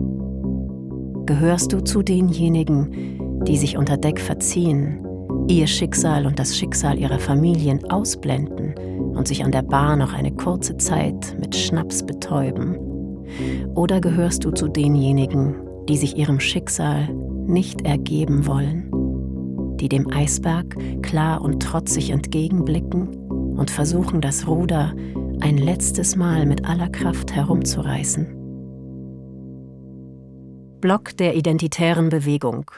Gehörst 1.26 1.74
du 1.74 1.84
zu 1.84 2.02
denjenigen, 2.02 3.44
die 3.46 3.58
sich 3.58 3.76
unter 3.76 3.98
Deck 3.98 4.18
verziehen, 4.18 5.06
ihr 5.48 5.66
Schicksal 5.66 6.24
und 6.24 6.38
das 6.38 6.56
Schicksal 6.56 6.98
ihrer 6.98 7.18
Familien 7.18 7.84
ausblenden 7.90 8.74
und 9.22 9.28
sich 9.28 9.44
an 9.44 9.52
der 9.52 9.62
Bar 9.62 9.94
noch 9.94 10.14
eine 10.14 10.32
kurze 10.32 10.76
Zeit 10.78 11.36
mit 11.38 11.54
Schnaps 11.54 12.04
betäuben? 12.04 12.76
Oder 13.72 14.00
gehörst 14.00 14.44
du 14.44 14.50
zu 14.50 14.66
denjenigen, 14.66 15.54
die 15.88 15.96
sich 15.96 16.16
ihrem 16.16 16.40
Schicksal 16.40 17.06
nicht 17.46 17.82
ergeben 17.82 18.48
wollen, 18.48 18.90
die 19.76 19.88
dem 19.88 20.12
Eisberg 20.12 20.76
klar 21.04 21.40
und 21.40 21.62
trotzig 21.62 22.10
entgegenblicken 22.10 23.14
und 23.30 23.70
versuchen, 23.70 24.20
das 24.20 24.48
Ruder 24.48 24.92
ein 25.38 25.56
letztes 25.56 26.16
Mal 26.16 26.44
mit 26.44 26.64
aller 26.64 26.88
Kraft 26.88 27.32
herumzureißen? 27.32 28.26
Block 30.80 31.16
der 31.16 31.36
Identitären 31.36 32.08
Bewegung 32.08 32.68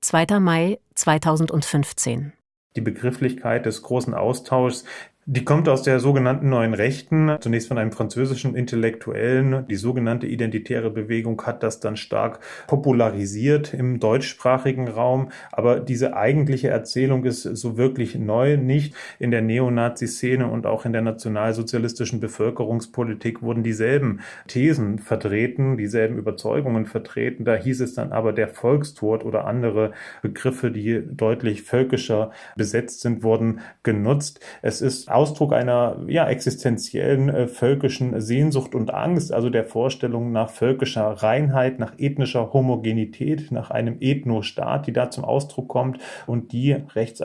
2. 0.00 0.40
Mai 0.40 0.80
2015 0.96 2.32
die 2.76 2.80
Begrifflichkeit 2.80 3.66
des 3.66 3.82
großen 3.82 4.14
Austauschs 4.14 4.84
die 5.24 5.44
kommt 5.44 5.68
aus 5.68 5.82
der 5.82 6.00
sogenannten 6.00 6.48
Neuen 6.48 6.74
Rechten, 6.74 7.36
zunächst 7.38 7.68
von 7.68 7.78
einem 7.78 7.92
französischen 7.92 8.56
Intellektuellen. 8.56 9.68
Die 9.68 9.76
sogenannte 9.76 10.26
identitäre 10.26 10.90
Bewegung 10.90 11.40
hat 11.46 11.62
das 11.62 11.78
dann 11.78 11.96
stark 11.96 12.40
popularisiert 12.66 13.72
im 13.72 14.00
deutschsprachigen 14.00 14.88
Raum. 14.88 15.30
Aber 15.52 15.78
diese 15.78 16.16
eigentliche 16.16 16.70
Erzählung 16.70 17.24
ist 17.24 17.42
so 17.42 17.76
wirklich 17.76 18.16
neu 18.16 18.56
nicht. 18.56 18.96
In 19.20 19.30
der 19.30 19.42
Neonazi-Szene 19.42 20.48
und 20.48 20.66
auch 20.66 20.84
in 20.86 20.92
der 20.92 21.02
nationalsozialistischen 21.02 22.18
Bevölkerungspolitik 22.18 23.42
wurden 23.42 23.62
dieselben 23.62 24.22
Thesen 24.48 24.98
vertreten, 24.98 25.76
dieselben 25.76 26.18
Überzeugungen 26.18 26.86
vertreten. 26.86 27.44
Da 27.44 27.54
hieß 27.54 27.80
es 27.80 27.94
dann 27.94 28.10
aber 28.10 28.32
der 28.32 28.48
Volkstod 28.48 29.24
oder 29.24 29.44
andere 29.44 29.92
Begriffe, 30.20 30.72
die 30.72 31.00
deutlich 31.06 31.62
völkischer 31.62 32.32
besetzt 32.56 33.02
sind, 33.02 33.22
wurden 33.22 33.60
genutzt. 33.84 34.40
Es 34.62 34.82
ist 34.82 35.11
Ausdruck 35.12 35.52
einer 35.52 35.96
ja, 36.06 36.28
existenziellen 36.28 37.28
äh, 37.28 37.46
völkischen 37.46 38.20
Sehnsucht 38.20 38.74
und 38.74 38.92
Angst, 38.92 39.32
also 39.32 39.50
der 39.50 39.64
Vorstellung 39.64 40.32
nach 40.32 40.50
völkischer 40.50 41.04
Reinheit, 41.04 41.78
nach 41.78 41.92
ethnischer 41.98 42.52
Homogenität, 42.52 43.52
nach 43.52 43.70
einem 43.70 43.96
Ethnostaat, 44.00 44.86
die 44.86 44.92
da 44.92 45.10
zum 45.10 45.24
Ausdruck 45.24 45.68
kommt 45.68 45.98
und 46.26 46.52
die 46.52 46.76
rechts 46.94 47.22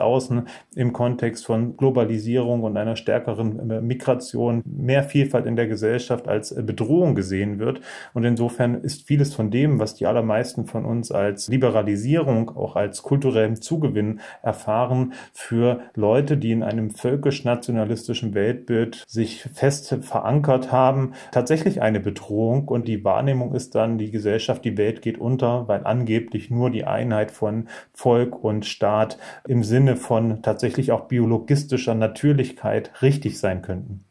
im 0.74 0.92
Kontext 0.92 1.46
von 1.46 1.76
Globalisierung 1.76 2.62
und 2.62 2.76
einer 2.76 2.96
stärkeren 2.96 3.70
äh, 3.70 3.80
Migration, 3.80 4.62
mehr 4.64 5.02
Vielfalt 5.02 5.46
in 5.46 5.56
der 5.56 5.66
Gesellschaft 5.66 6.28
als 6.28 6.52
äh, 6.52 6.62
Bedrohung 6.62 7.14
gesehen 7.14 7.58
wird. 7.58 7.80
Und 8.14 8.24
insofern 8.24 8.74
ist 8.74 9.06
vieles 9.06 9.34
von 9.34 9.50
dem, 9.50 9.78
was 9.78 9.94
die 9.94 10.06
allermeisten 10.06 10.66
von 10.66 10.84
uns 10.84 11.10
als 11.10 11.48
Liberalisierung, 11.48 12.56
auch 12.56 12.76
als 12.76 13.02
kulturellen 13.02 13.60
Zugewinn 13.60 14.20
erfahren, 14.42 15.12
für 15.32 15.80
Leute, 15.94 16.36
die 16.36 16.52
in 16.52 16.62
einem 16.62 16.90
völkisch-nationalen 16.90 17.77
nationalistischen 17.78 18.34
Weltbild 18.34 19.04
sich 19.06 19.42
fest 19.54 19.96
verankert 20.02 20.72
haben, 20.72 21.12
tatsächlich 21.32 21.80
eine 21.80 22.00
Bedrohung 22.00 22.68
und 22.68 22.88
die 22.88 23.04
Wahrnehmung 23.04 23.54
ist 23.54 23.74
dann, 23.74 23.98
die 23.98 24.10
Gesellschaft, 24.10 24.64
die 24.64 24.76
Welt 24.76 25.00
geht 25.02 25.18
unter, 25.18 25.68
weil 25.68 25.84
angeblich 25.84 26.50
nur 26.50 26.70
die 26.70 26.84
Einheit 26.84 27.30
von 27.30 27.68
Volk 27.92 28.42
und 28.42 28.66
Staat 28.66 29.18
im 29.46 29.62
Sinne 29.62 29.96
von 29.96 30.42
tatsächlich 30.42 30.92
auch 30.92 31.06
biologistischer 31.08 31.94
Natürlichkeit 31.94 32.90
richtig 33.00 33.38
sein 33.38 33.62
könnten. 33.62 34.04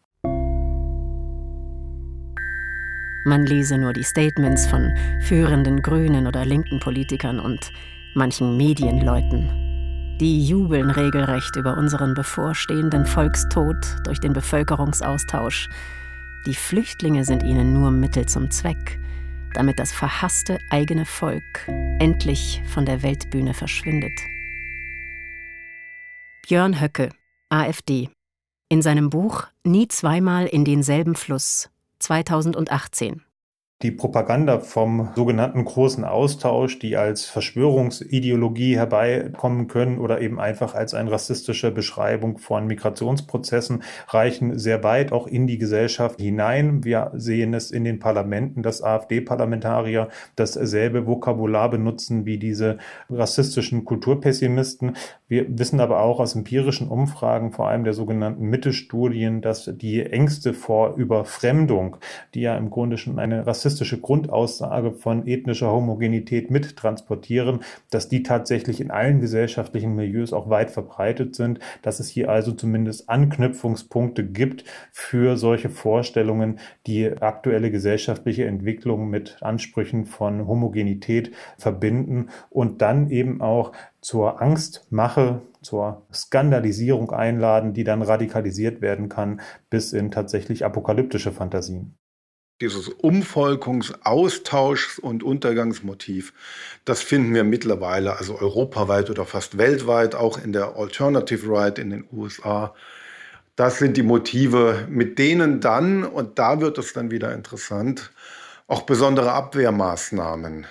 Man 3.25 3.45
lese 3.45 3.77
nur 3.77 3.91
die 3.91 4.03
Statements 4.03 4.67
von 4.67 4.95
führenden 5.19 5.81
grünen 5.81 6.27
oder 6.27 6.45
linken 6.45 6.79
Politikern 6.79 7.41
und 7.41 7.73
manchen 8.15 8.55
Medienleuten 8.55 9.66
die 10.19 10.47
jubeln 10.47 10.89
regelrecht 10.89 11.55
über 11.55 11.77
unseren 11.77 12.13
bevorstehenden 12.13 13.05
Volkstod 13.05 13.77
durch 14.03 14.19
den 14.19 14.33
Bevölkerungsaustausch. 14.33 15.69
Die 16.45 16.55
Flüchtlinge 16.55 17.23
sind 17.23 17.43
ihnen 17.43 17.73
nur 17.73 17.91
Mittel 17.91 18.25
zum 18.25 18.49
Zweck, 18.49 18.99
damit 19.53 19.79
das 19.79 19.91
verhasste 19.91 20.57
eigene 20.71 21.05
Volk 21.05 21.67
endlich 21.99 22.61
von 22.73 22.85
der 22.85 23.03
Weltbühne 23.03 23.53
verschwindet. 23.53 24.17
Björn 26.47 26.81
Höcke, 26.81 27.09
AfD. 27.49 28.09
In 28.69 28.81
seinem 28.81 29.09
Buch 29.09 29.47
Nie 29.63 29.87
zweimal 29.87 30.47
in 30.47 30.65
denselben 30.65 31.15
Fluss 31.15 31.69
2018. 31.99 33.26
Die 33.83 33.91
Propaganda 33.91 34.57
vom 34.57 35.09
sogenannten 35.15 35.63
großen 35.63 36.03
Austausch, 36.03 36.79
die 36.79 36.97
als 36.97 37.25
Verschwörungsideologie 37.25 38.75
herbeikommen 38.75 39.67
können 39.67 39.99
oder 39.99 40.19
eben 40.19 40.39
einfach 40.39 40.73
als 40.73 40.95
eine 40.95 41.11
rassistische 41.11 41.69
Beschreibung 41.69 42.39
von 42.39 42.65
Migrationsprozessen, 42.65 43.83
reichen 44.07 44.57
sehr 44.57 44.83
weit 44.83 45.11
auch 45.11 45.27
in 45.27 45.45
die 45.45 45.59
Gesellschaft 45.59 46.19
hinein. 46.19 46.85
Wir 46.85 47.11
sehen 47.13 47.53
es 47.53 47.69
in 47.69 47.83
den 47.83 47.99
Parlamenten, 47.99 48.63
dass 48.63 48.81
AfD-Parlamentarier 48.81 50.09
dasselbe 50.35 51.05
Vokabular 51.05 51.69
benutzen 51.69 52.25
wie 52.25 52.39
diese 52.39 52.79
rassistischen 53.11 53.85
Kulturpessimisten. 53.85 54.95
Wir 55.27 55.45
wissen 55.55 55.81
aber 55.81 56.01
auch 56.01 56.19
aus 56.19 56.35
empirischen 56.35 56.87
Umfragen, 56.87 57.51
vor 57.51 57.67
allem 57.67 57.83
der 57.83 57.93
sogenannten 57.93 58.45
Mittelstudien, 58.45 59.41
dass 59.41 59.71
die 59.71 60.01
Ängste 60.03 60.55
vor 60.55 60.95
Überfremdung, 60.95 61.97
die 62.33 62.41
ja 62.41 62.57
im 62.57 62.71
Grunde 62.71 62.97
schon 62.97 63.19
eine 63.19 63.45
rassistische 63.45 63.66
rassistische 63.67 63.99
Grundaussage 63.99 64.93
von 64.93 65.27
ethnischer 65.27 65.69
Homogenität 65.69 66.49
mittransportieren, 66.49 67.59
dass 67.89 68.07
die 68.07 68.23
tatsächlich 68.23 68.79
in 68.79 68.91
allen 68.91 69.19
gesellschaftlichen 69.19 69.93
Milieus 69.93 70.31
auch 70.31 70.49
weit 70.49 70.71
verbreitet 70.71 71.35
sind, 71.35 71.59
dass 71.81 71.99
es 71.99 72.07
hier 72.07 72.29
also 72.29 72.53
zumindest 72.53 73.09
Anknüpfungspunkte 73.09 74.25
gibt 74.25 74.63
für 74.93 75.35
solche 75.35 75.69
Vorstellungen, 75.69 76.59
die 76.85 77.11
aktuelle 77.11 77.69
gesellschaftliche 77.69 78.45
Entwicklung 78.45 79.09
mit 79.09 79.37
Ansprüchen 79.41 80.05
von 80.05 80.47
Homogenität 80.47 81.31
verbinden 81.57 82.29
und 82.49 82.81
dann 82.81 83.09
eben 83.09 83.41
auch 83.41 83.73
zur 83.99 84.41
Angstmache, 84.41 85.41
zur 85.61 86.03
Skandalisierung 86.13 87.11
einladen, 87.11 87.73
die 87.73 87.83
dann 87.83 88.01
radikalisiert 88.01 88.81
werden 88.81 89.09
kann 89.09 89.41
bis 89.69 89.91
in 89.91 90.09
tatsächlich 90.09 90.63
apokalyptische 90.63 91.33
Fantasien 91.33 91.97
dieses 92.61 92.89
Umvolkungs-, 92.89 93.93
Austauschs- 94.03 94.99
und 94.99 95.23
Untergangsmotiv, 95.23 96.33
das 96.85 97.01
finden 97.01 97.33
wir 97.33 97.43
mittlerweile, 97.43 98.17
also 98.17 98.39
europaweit 98.39 99.09
oder 99.09 99.25
fast 99.25 99.57
weltweit, 99.57 100.15
auch 100.15 100.43
in 100.43 100.53
der 100.53 100.75
Alternative 100.75 101.47
Right 101.47 101.77
in 101.79 101.89
den 101.89 102.05
USA. 102.11 102.73
Das 103.55 103.79
sind 103.79 103.97
die 103.97 104.03
Motive, 104.03 104.85
mit 104.89 105.19
denen 105.19 105.61
dann, 105.61 106.03
und 106.03 106.39
da 106.39 106.61
wird 106.61 106.77
es 106.77 106.93
dann 106.93 107.11
wieder 107.11 107.33
interessant, 107.33 108.11
auch 108.67 108.83
besondere 108.83 109.31
Abwehrmaßnahmen 109.31 110.67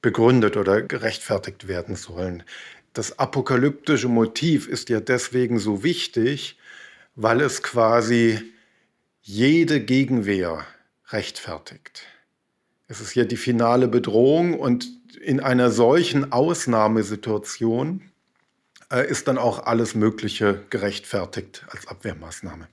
begründet 0.00 0.56
oder 0.56 0.82
gerechtfertigt 0.82 1.68
werden 1.68 1.96
sollen. 1.96 2.44
Das 2.92 3.18
apokalyptische 3.18 4.08
Motiv 4.08 4.68
ist 4.68 4.88
ja 4.88 5.00
deswegen 5.00 5.58
so 5.58 5.82
wichtig, 5.82 6.58
weil 7.14 7.40
es 7.40 7.62
quasi 7.62 8.40
jede 9.22 9.80
Gegenwehr 9.80 10.64
rechtfertigt. 11.10 12.04
Es 12.86 13.00
ist 13.00 13.14
ja 13.14 13.24
die 13.24 13.36
finale 13.36 13.88
Bedrohung 13.88 14.58
und 14.58 14.88
in 15.20 15.40
einer 15.40 15.70
solchen 15.70 16.32
Ausnahmesituation 16.32 18.10
äh, 18.90 19.06
ist 19.06 19.28
dann 19.28 19.38
auch 19.38 19.66
alles 19.66 19.94
Mögliche 19.94 20.64
gerechtfertigt 20.70 21.66
als 21.68 21.86
Abwehrmaßnahme. 21.86 22.68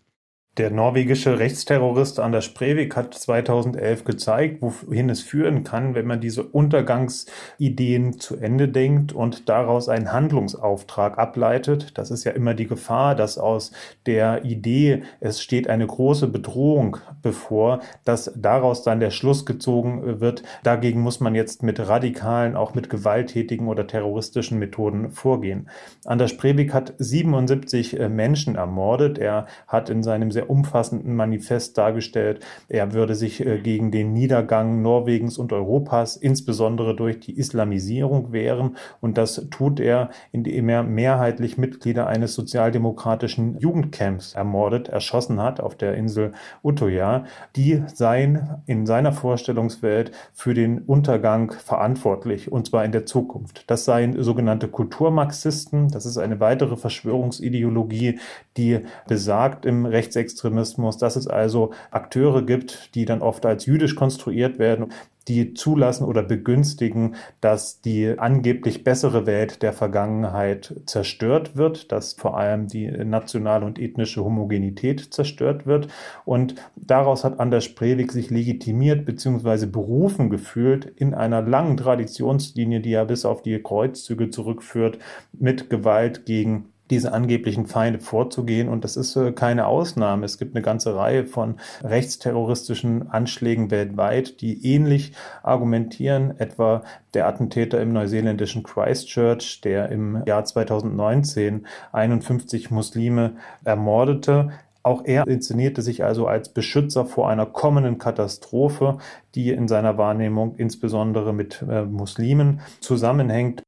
Der 0.58 0.72
norwegische 0.72 1.38
Rechtsterrorist 1.38 2.18
Anders 2.18 2.48
Breivik 2.54 2.96
hat 2.96 3.13
2011 3.13 4.06
gezeigt, 4.06 4.62
wohin 4.62 5.10
es 5.10 5.22
führen 5.22 5.65
kann, 5.65 5.96
wenn 5.96 6.08
man 6.08 6.22
diese 6.22 6.44
Untergangsideen 6.44 8.22
zu 8.22 8.38
Ende 8.38 8.70
denkt 8.70 9.12
und 9.12 9.50
daraus 9.50 9.89
einen 9.89 10.13
Handlungsauftrag 10.13 11.18
ableitet. 11.18 11.98
Das 11.98 12.10
ist 12.10 12.24
ja 12.24 12.32
immer 12.32 12.54
die 12.54 12.68
Gefahr, 12.68 13.15
dass 13.15 13.38
aus 13.38 13.74
der 14.06 14.46
Idee, 14.46 15.04
es 15.20 15.41
steht 15.41 15.68
eine 15.68 15.86
große 15.86 16.30
Bedrohung 16.30 17.00
bevor, 17.22 17.82
dass 18.06 18.32
daraus 18.34 18.82
dann 18.82 19.02
der 19.02 19.12
Schluss 19.12 19.46
gezogen 19.46 20.22
wird. 20.22 20.44
Dagegen 20.63 21.02
muss 21.02 21.20
man 21.20 21.36
jetzt 21.36 21.63
mit 21.63 21.86
radikalen, 21.86 22.56
auch 22.56 22.74
mit 22.74 22.89
gewalttätigen 22.89 23.68
oder 23.68 23.88
terroristischen 23.88 24.58
Methoden 24.58 25.12
vorgehen. 25.12 25.68
Anders 26.06 26.38
Breivik 26.38 26.74
hat 26.74 26.94
77 26.98 28.00
äh, 28.00 28.08
Menschen 28.08 28.56
ermordet. 28.56 29.18
Er 29.18 29.48
hat 29.68 29.89
in 29.89 30.02
seinem 30.02 30.32
sehr 30.32 30.44
umfassenden 30.45 31.15
Manifest 31.15 31.77
dargestellt. 31.77 32.39
Er 32.69 32.93
würde 32.93 33.15
sich 33.15 33.45
äh, 33.45 33.60
gegen 33.60 33.91
den 33.91 34.13
Niedergang 34.13 34.81
Norwegens 34.81 35.38
und 35.38 35.53
Europas, 35.53 36.15
insbesondere 36.15 36.95
durch 36.95 37.19
die 37.19 37.38
Islamisierung, 37.38 38.31
wehren. 38.31 38.77
Und 39.01 39.17
das 39.17 39.47
tut 39.49 39.79
er, 39.79 40.10
indem 40.31 40.69
er 40.69 40.84
mehrheitlich 40.84 41.58
Mitglieder 41.58 42.08
eines 42.08 42.34
sozialdemokratischen 42.36 43.58
Jugendcamps 43.60 44.34
ermordet, 44.34 44.89
erschossen 44.89 45.41
hat 45.41 45.60
auf 45.60 45.75
der 45.75 45.95
Insel 45.95 46.34
Utøya. 46.63 47.25
Die 47.55 47.84
seien 47.93 48.62
in 48.65 48.86
seiner 48.86 49.12
Vorstellungswelt 49.12 50.12
für 50.34 50.53
den 50.53 50.79
Untergang 50.79 51.51
verantwortlich, 51.51 52.51
und 52.51 52.67
zwar 52.67 52.86
in 52.86 52.91
der 52.91 53.05
Zukunft. 53.05 53.63
Das 53.67 53.86
seien 53.86 54.21
sogenannte 54.21 54.67
Kulturmarxisten. 54.67 55.89
Das 55.89 56.05
ist 56.05 56.17
eine 56.17 56.39
weitere 56.39 56.75
Verschwörungsideologie, 56.77 58.19
die 58.58 58.81
besagt 59.08 59.65
im 59.65 59.86
Rechtsextremismus, 59.86 60.35
Rechtsextremismus, 60.36 60.98
dass 60.98 61.15
es 61.15 61.28
also 61.28 61.71
Akteure 61.91 62.41
gibt, 62.45 62.93
die 62.95 63.06
dann 63.06 63.21
oft 63.21 63.45
als 63.45 63.65
jüdisch 63.65 63.95
konstruiert 63.95 64.60
werden, 64.60 64.91
die 65.28 65.56
zulassen 65.56 66.06
oder 66.06 66.21
begünstigen, 66.21 67.15
dass 67.41 67.82
die 67.82 68.13
angeblich 68.19 68.84
bessere 68.84 69.26
Welt 69.26 69.63
der 69.63 69.74
Vergangenheit 69.74 70.82
zerstört 70.86 71.56
wird, 71.56 71.91
dass 71.91 72.13
vor 72.13 72.38
allem 72.38 72.67
die 72.67 72.88
nationale 72.88 73.65
und 73.65 73.80
ethnische 73.80 74.24
Homogenität 74.24 75.00
zerstört 75.13 75.65
wird. 75.65 75.88
Und 76.26 76.56
daraus 76.76 77.24
hat 77.24 77.39
Anders 77.39 77.69
Breivik 77.69 78.12
sich 78.12 78.30
legitimiert 78.30 79.06
bzw. 79.06 79.65
berufen 79.65 80.30
gefühlt 80.30 80.86
in 80.86 81.15
einer 81.15 81.41
langen 81.41 81.78
Traditionslinie, 81.78 82.82
die 82.82 82.91
ja 82.91 83.04
bis 83.04 83.26
auf 83.26 83.41
die 83.41 83.60
Kreuzzüge 83.63 84.30
zurückführt, 84.30 85.00
mit 85.34 85.71
Gewalt 85.71 86.28
gegen 86.28 86.69
diese 86.89 87.13
angeblichen 87.13 87.65
Feinde 87.65 88.00
vorzugehen. 88.00 88.69
Und 88.69 88.84
das 88.84 88.98
ist 88.98 89.15
äh, 89.15 89.32
keine 89.32 89.67
Ausnahme. 89.67 90.26
Es 90.26 90.38
gibt 90.38 90.56
eine 90.56 90.63
ganze 90.63 90.95
Reihe 90.95 91.26
von 91.26 91.56
rechtsterroristischen 91.84 93.10
Anschlägen 93.10 93.71
weltweit, 93.71 94.41
die 94.41 94.65
ähnlich 94.65 95.13
argumentieren. 95.43 96.39
Etwa 96.39 96.84
der 97.13 97.28
Attentäter 97.28 97.82
im 97.82 97.93
neuseeländischen 97.93 98.63
Christchurch, 98.63 99.62
der 99.62 99.89
im 99.89 100.24
Jahr 100.26 100.45
2019 100.45 101.65
51 101.91 102.71
Muslime 102.71 103.36
ermordete. 103.63 104.52
Auch 104.84 105.04
er 105.04 105.26
inszenierte 105.28 105.82
sich 105.82 106.04
also 106.04 106.28
als 106.28 106.50
Beschützer 106.50 107.06
vor 107.06 107.28
einer 107.28 107.48
kommenden 107.48 107.98
Katastrophe, 107.98 109.00
die 109.34 109.50
in 109.50 109.67
seiner 109.67 109.98
Wahrnehmung 109.98 110.56
insbesondere 110.58 111.34
mit 111.34 111.65
äh, 111.67 111.86
Muslimen 111.86 112.62
zusammenhängt. 112.82 113.63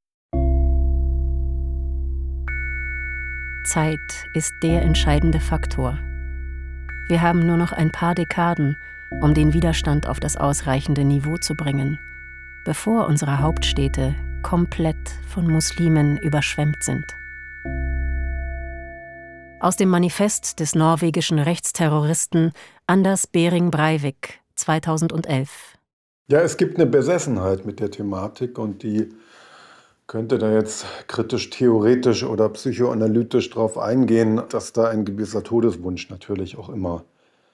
Zeit 3.68 4.30
ist 4.34 4.56
der 4.64 4.82
entscheidende 4.82 5.42
Faktor. 5.42 6.00
Wir 7.10 7.22
haben 7.22 7.46
nur 7.46 7.58
noch 7.58 7.74
ein 7.74 7.92
paar 7.92 8.16
Dekaden, 8.16 8.78
um 9.22 9.34
den 9.34 9.54
Widerstand 9.54 10.08
auf 10.08 10.22
das 10.22 10.38
ausreichende 10.38 11.04
Niveau 11.04 11.38
zu 11.38 11.54
bringen, 11.54 12.00
bevor 12.64 13.08
unsere 13.08 13.40
Hauptstädte 13.40 14.16
komplett 14.42 14.96
von 15.28 15.48
Muslimen 15.48 16.18
überschwemmt 16.18 16.82
sind. 16.82 17.06
Aus 19.60 19.76
dem 19.76 19.90
Manifest 19.90 20.62
des 20.62 20.74
norwegischen 20.74 21.40
Rechtsterroristen 21.40 22.54
Anders 22.86 23.28
Behring 23.28 23.70
Breivik 23.70 24.40
2011. 24.56 25.78
Ja, 26.30 26.40
es 26.40 26.56
gibt 26.56 26.78
eine 26.78 26.86
Besessenheit 26.86 27.66
mit 27.66 27.82
der 27.82 27.92
Thematik 27.92 28.60
und 28.60 28.84
die 28.84 29.10
könnte 30.08 30.38
da 30.38 30.54
jetzt 30.54 30.86
kritisch, 31.08 31.50
theoretisch 31.50 32.24
oder 32.24 32.48
psychoanalytisch 32.50 33.50
darauf 33.50 33.78
eingehen, 33.78 34.42
dass 34.50 34.72
da 34.72 34.88
ein 34.88 35.04
gewisser 35.04 35.44
Todeswunsch 35.44 36.10
natürlich 36.10 36.58
auch 36.58 36.70
immer 36.70 37.04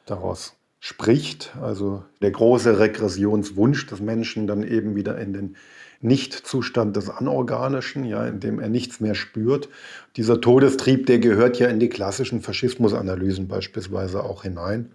daraus 0.05 0.55
spricht. 0.79 1.55
Also 1.61 2.03
der 2.21 2.29
große 2.29 2.77
Regressionswunsch 2.79 3.87
des 3.87 4.01
Menschen 4.01 4.45
dann 4.45 4.63
eben 4.63 4.95
wieder 4.95 5.17
in 5.17 5.33
den 5.33 5.55
Nichtzustand 6.01 6.95
des 6.95 7.09
Anorganischen, 7.09 8.03
ja, 8.03 8.27
in 8.27 8.39
dem 8.39 8.59
er 8.59 8.69
nichts 8.69 8.99
mehr 8.99 9.15
spürt. 9.15 9.69
Dieser 10.17 10.41
Todestrieb, 10.41 11.05
der 11.07 11.19
gehört 11.19 11.57
ja 11.57 11.69
in 11.69 11.79
die 11.79 11.89
klassischen 11.89 12.41
Faschismusanalysen 12.41 13.47
beispielsweise 13.47 14.23
auch 14.23 14.43
hinein. 14.43 14.91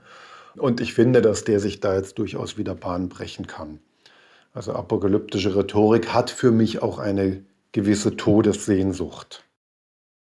Und 0.56 0.80
ich 0.80 0.92
finde, 0.92 1.22
dass 1.22 1.44
der 1.44 1.60
sich 1.60 1.80
da 1.80 1.96
jetzt 1.96 2.18
durchaus 2.18 2.58
wieder 2.58 2.74
Bahn 2.74 3.08
brechen 3.08 3.46
kann. 3.46 3.80
Also 4.52 4.74
apokalyptische 4.74 5.56
Rhetorik 5.56 6.12
hat 6.12 6.30
für 6.30 6.50
mich 6.50 6.82
auch 6.82 6.98
eine 6.98 7.42
gewisse 7.72 8.16
Todessehnsucht. 8.16 9.48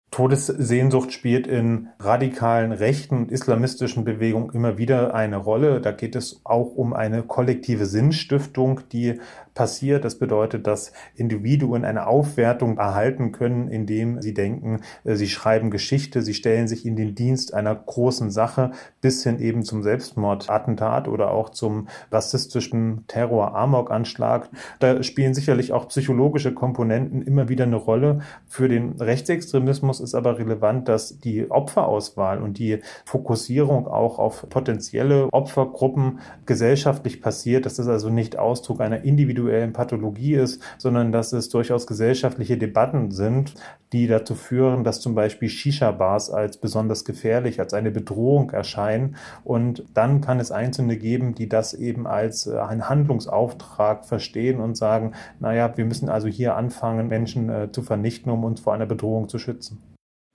Todessehnsucht 0.09 1.11
spielt 1.11 1.47
in 1.47 1.89
radikalen 1.99 2.71
rechten 2.71 3.17
und 3.17 3.31
islamistischen 3.31 4.05
Bewegungen 4.05 4.51
immer 4.51 4.77
wieder 4.77 5.13
eine 5.13 5.35
Rolle. 5.35 5.81
Da 5.81 5.91
geht 5.91 6.15
es 6.15 6.41
auch 6.45 6.75
um 6.75 6.93
eine 6.93 7.23
kollektive 7.23 7.85
Sinnstiftung, 7.85 8.81
die 8.91 9.19
passiert. 9.57 10.05
Das 10.05 10.19
bedeutet, 10.19 10.67
dass 10.67 10.93
Individuen 11.15 11.83
eine 11.83 12.05
Aufwertung 12.05 12.77
erhalten 12.77 13.31
können, 13.31 13.69
indem 13.69 14.21
sie 14.21 14.35
denken, 14.35 14.81
äh, 15.03 15.15
sie 15.15 15.27
schreiben 15.27 15.71
Geschichte, 15.71 16.21
sie 16.21 16.35
stellen 16.35 16.67
sich 16.67 16.85
in 16.85 16.95
den 16.95 17.15
Dienst 17.15 17.55
einer 17.55 17.73
großen 17.73 18.29
Sache 18.29 18.71
bis 19.01 19.23
hin 19.23 19.39
eben 19.39 19.63
zum 19.63 19.81
Selbstmordattentat 19.81 21.07
oder 21.07 21.31
auch 21.31 21.49
zum 21.49 21.87
rassistischen 22.11 23.05
Terror-Amok-Anschlag. 23.07 24.47
Da 24.79 25.01
spielen 25.01 25.33
sicherlich 25.33 25.73
auch 25.73 25.87
psychologische 25.87 26.53
Komponenten 26.53 27.23
immer 27.23 27.49
wieder 27.49 27.63
eine 27.63 27.77
Rolle. 27.77 28.19
Für 28.45 28.69
den 28.69 28.91
Rechtsextremismus 29.01 29.99
ist 30.01 30.13
aber 30.13 30.37
relevant, 30.37 30.87
dass 30.87 31.19
die 31.19 31.49
Opferauswahl 31.49 32.43
und 32.43 32.59
die 32.59 32.81
Fokussierung 33.05 33.87
auch 33.87 34.19
auf 34.19 34.47
potenzielle 34.49 35.29
Opfergruppen 35.31 36.19
gesellschaftlich 36.45 37.21
passiert. 37.21 37.65
Das 37.65 37.79
ist 37.79 37.87
also 37.87 38.11
nicht 38.11 38.37
Ausdruck 38.37 38.81
einer 38.81 39.03
individuellen 39.03 39.46
individuellen 39.47 39.73
Pathologie 39.73 40.35
ist, 40.35 40.61
sondern 40.77 41.11
dass 41.11 41.33
es 41.33 41.49
durchaus 41.49 41.87
gesellschaftliche 41.87 42.57
Debatten 42.57 43.11
sind, 43.11 43.53
die 43.93 44.07
dazu 44.07 44.35
führen, 44.35 44.83
dass 44.83 44.99
zum 44.99 45.15
Beispiel 45.15 45.49
Shisha-Bars 45.49 46.29
als 46.29 46.57
besonders 46.57 47.05
gefährlich, 47.05 47.59
als 47.59 47.73
eine 47.73 47.91
Bedrohung 47.91 48.51
erscheinen. 48.51 49.15
Und 49.43 49.85
dann 49.93 50.21
kann 50.21 50.39
es 50.39 50.51
Einzelne 50.51 50.97
geben, 50.97 51.35
die 51.35 51.47
das 51.47 51.73
eben 51.73 52.05
als 52.05 52.47
äh, 52.47 52.57
einen 52.57 52.89
Handlungsauftrag 52.89 54.05
verstehen 54.05 54.59
und 54.59 54.75
sagen, 54.75 55.13
naja, 55.39 55.71
wir 55.75 55.85
müssen 55.85 56.09
also 56.09 56.27
hier 56.27 56.55
anfangen, 56.55 57.07
Menschen 57.07 57.49
äh, 57.49 57.71
zu 57.71 57.81
vernichten, 57.81 58.31
um 58.31 58.43
uns 58.43 58.59
vor 58.59 58.73
einer 58.73 58.85
Bedrohung 58.85 59.29
zu 59.29 59.39
schützen. 59.39 59.81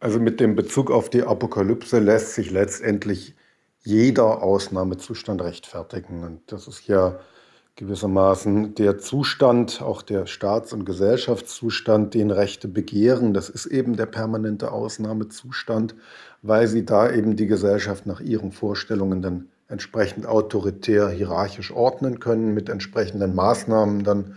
Also 0.00 0.18
mit 0.18 0.40
dem 0.40 0.56
Bezug 0.56 0.90
auf 0.90 1.10
die 1.10 1.22
Apokalypse 1.22 2.00
lässt 2.00 2.34
sich 2.34 2.50
letztendlich 2.50 3.36
jeder 3.84 4.42
Ausnahmezustand 4.42 5.42
rechtfertigen. 5.42 6.24
Und 6.24 6.40
das 6.50 6.66
ist 6.66 6.88
ja 6.88 7.18
gewissermaßen 7.76 8.74
der 8.74 8.98
Zustand, 8.98 9.80
auch 9.80 10.02
der 10.02 10.26
Staats- 10.26 10.72
und 10.72 10.84
Gesellschaftszustand, 10.84 12.14
den 12.14 12.30
Rechte 12.30 12.68
begehren, 12.68 13.32
das 13.32 13.48
ist 13.48 13.66
eben 13.66 13.96
der 13.96 14.06
permanente 14.06 14.72
Ausnahmezustand, 14.72 15.94
weil 16.42 16.68
sie 16.68 16.84
da 16.84 17.10
eben 17.10 17.34
die 17.36 17.46
Gesellschaft 17.46 18.06
nach 18.06 18.20
ihren 18.20 18.52
Vorstellungen 18.52 19.22
dann 19.22 19.48
entsprechend 19.68 20.26
autoritär, 20.26 21.08
hierarchisch 21.08 21.72
ordnen 21.72 22.20
können, 22.20 22.52
mit 22.52 22.68
entsprechenden 22.68 23.34
Maßnahmen 23.34 24.04
dann 24.04 24.36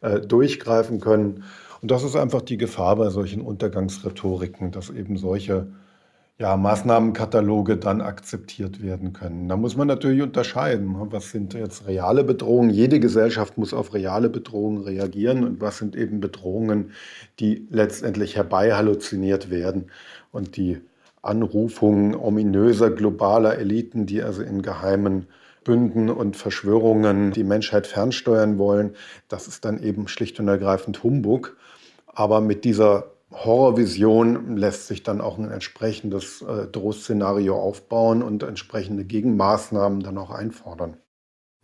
äh, 0.00 0.20
durchgreifen 0.20 1.00
können. 1.00 1.42
Und 1.82 1.90
das 1.90 2.04
ist 2.04 2.14
einfach 2.14 2.42
die 2.42 2.56
Gefahr 2.56 2.94
bei 2.96 3.10
solchen 3.10 3.42
Untergangsrhetoriken, 3.42 4.70
dass 4.70 4.90
eben 4.90 5.16
solche 5.16 5.66
ja, 6.38 6.56
Maßnahmenkataloge 6.56 7.78
dann 7.78 8.02
akzeptiert 8.02 8.82
werden 8.82 9.14
können. 9.14 9.48
Da 9.48 9.56
muss 9.56 9.76
man 9.76 9.88
natürlich 9.88 10.20
unterscheiden. 10.20 10.92
Ne? 10.92 11.06
Was 11.10 11.30
sind 11.30 11.54
jetzt 11.54 11.86
reale 11.86 12.24
Bedrohungen? 12.24 12.70
Jede 12.70 13.00
Gesellschaft 13.00 13.56
muss 13.56 13.72
auf 13.72 13.94
reale 13.94 14.28
Bedrohungen 14.28 14.82
reagieren. 14.82 15.44
Und 15.44 15.60
was 15.62 15.78
sind 15.78 15.96
eben 15.96 16.20
Bedrohungen, 16.20 16.92
die 17.40 17.66
letztendlich 17.70 18.36
herbeihalluziniert 18.36 19.50
werden 19.50 19.90
und 20.30 20.58
die 20.58 20.78
Anrufungen 21.22 22.14
ominöser 22.14 22.90
globaler 22.90 23.58
Eliten, 23.58 24.04
die 24.04 24.22
also 24.22 24.42
in 24.42 24.60
geheimen 24.60 25.26
Bünden 25.64 26.10
und 26.10 26.36
Verschwörungen 26.36 27.32
die 27.32 27.44
Menschheit 27.44 27.86
fernsteuern 27.86 28.58
wollen, 28.58 28.94
das 29.28 29.48
ist 29.48 29.64
dann 29.64 29.82
eben 29.82 30.06
schlicht 30.06 30.38
und 30.38 30.48
ergreifend 30.48 31.02
Humbug. 31.02 31.56
Aber 32.06 32.40
mit 32.40 32.64
dieser 32.64 33.15
Horrorvision 33.44 34.56
lässt 34.56 34.86
sich 34.86 35.02
dann 35.02 35.20
auch 35.20 35.38
ein 35.38 35.50
entsprechendes 35.50 36.42
äh, 36.42 36.66
Drohszenario 36.66 37.56
aufbauen 37.56 38.22
und 38.22 38.42
entsprechende 38.42 39.04
Gegenmaßnahmen 39.04 40.00
dann 40.00 40.18
auch 40.18 40.30
einfordern 40.30 40.96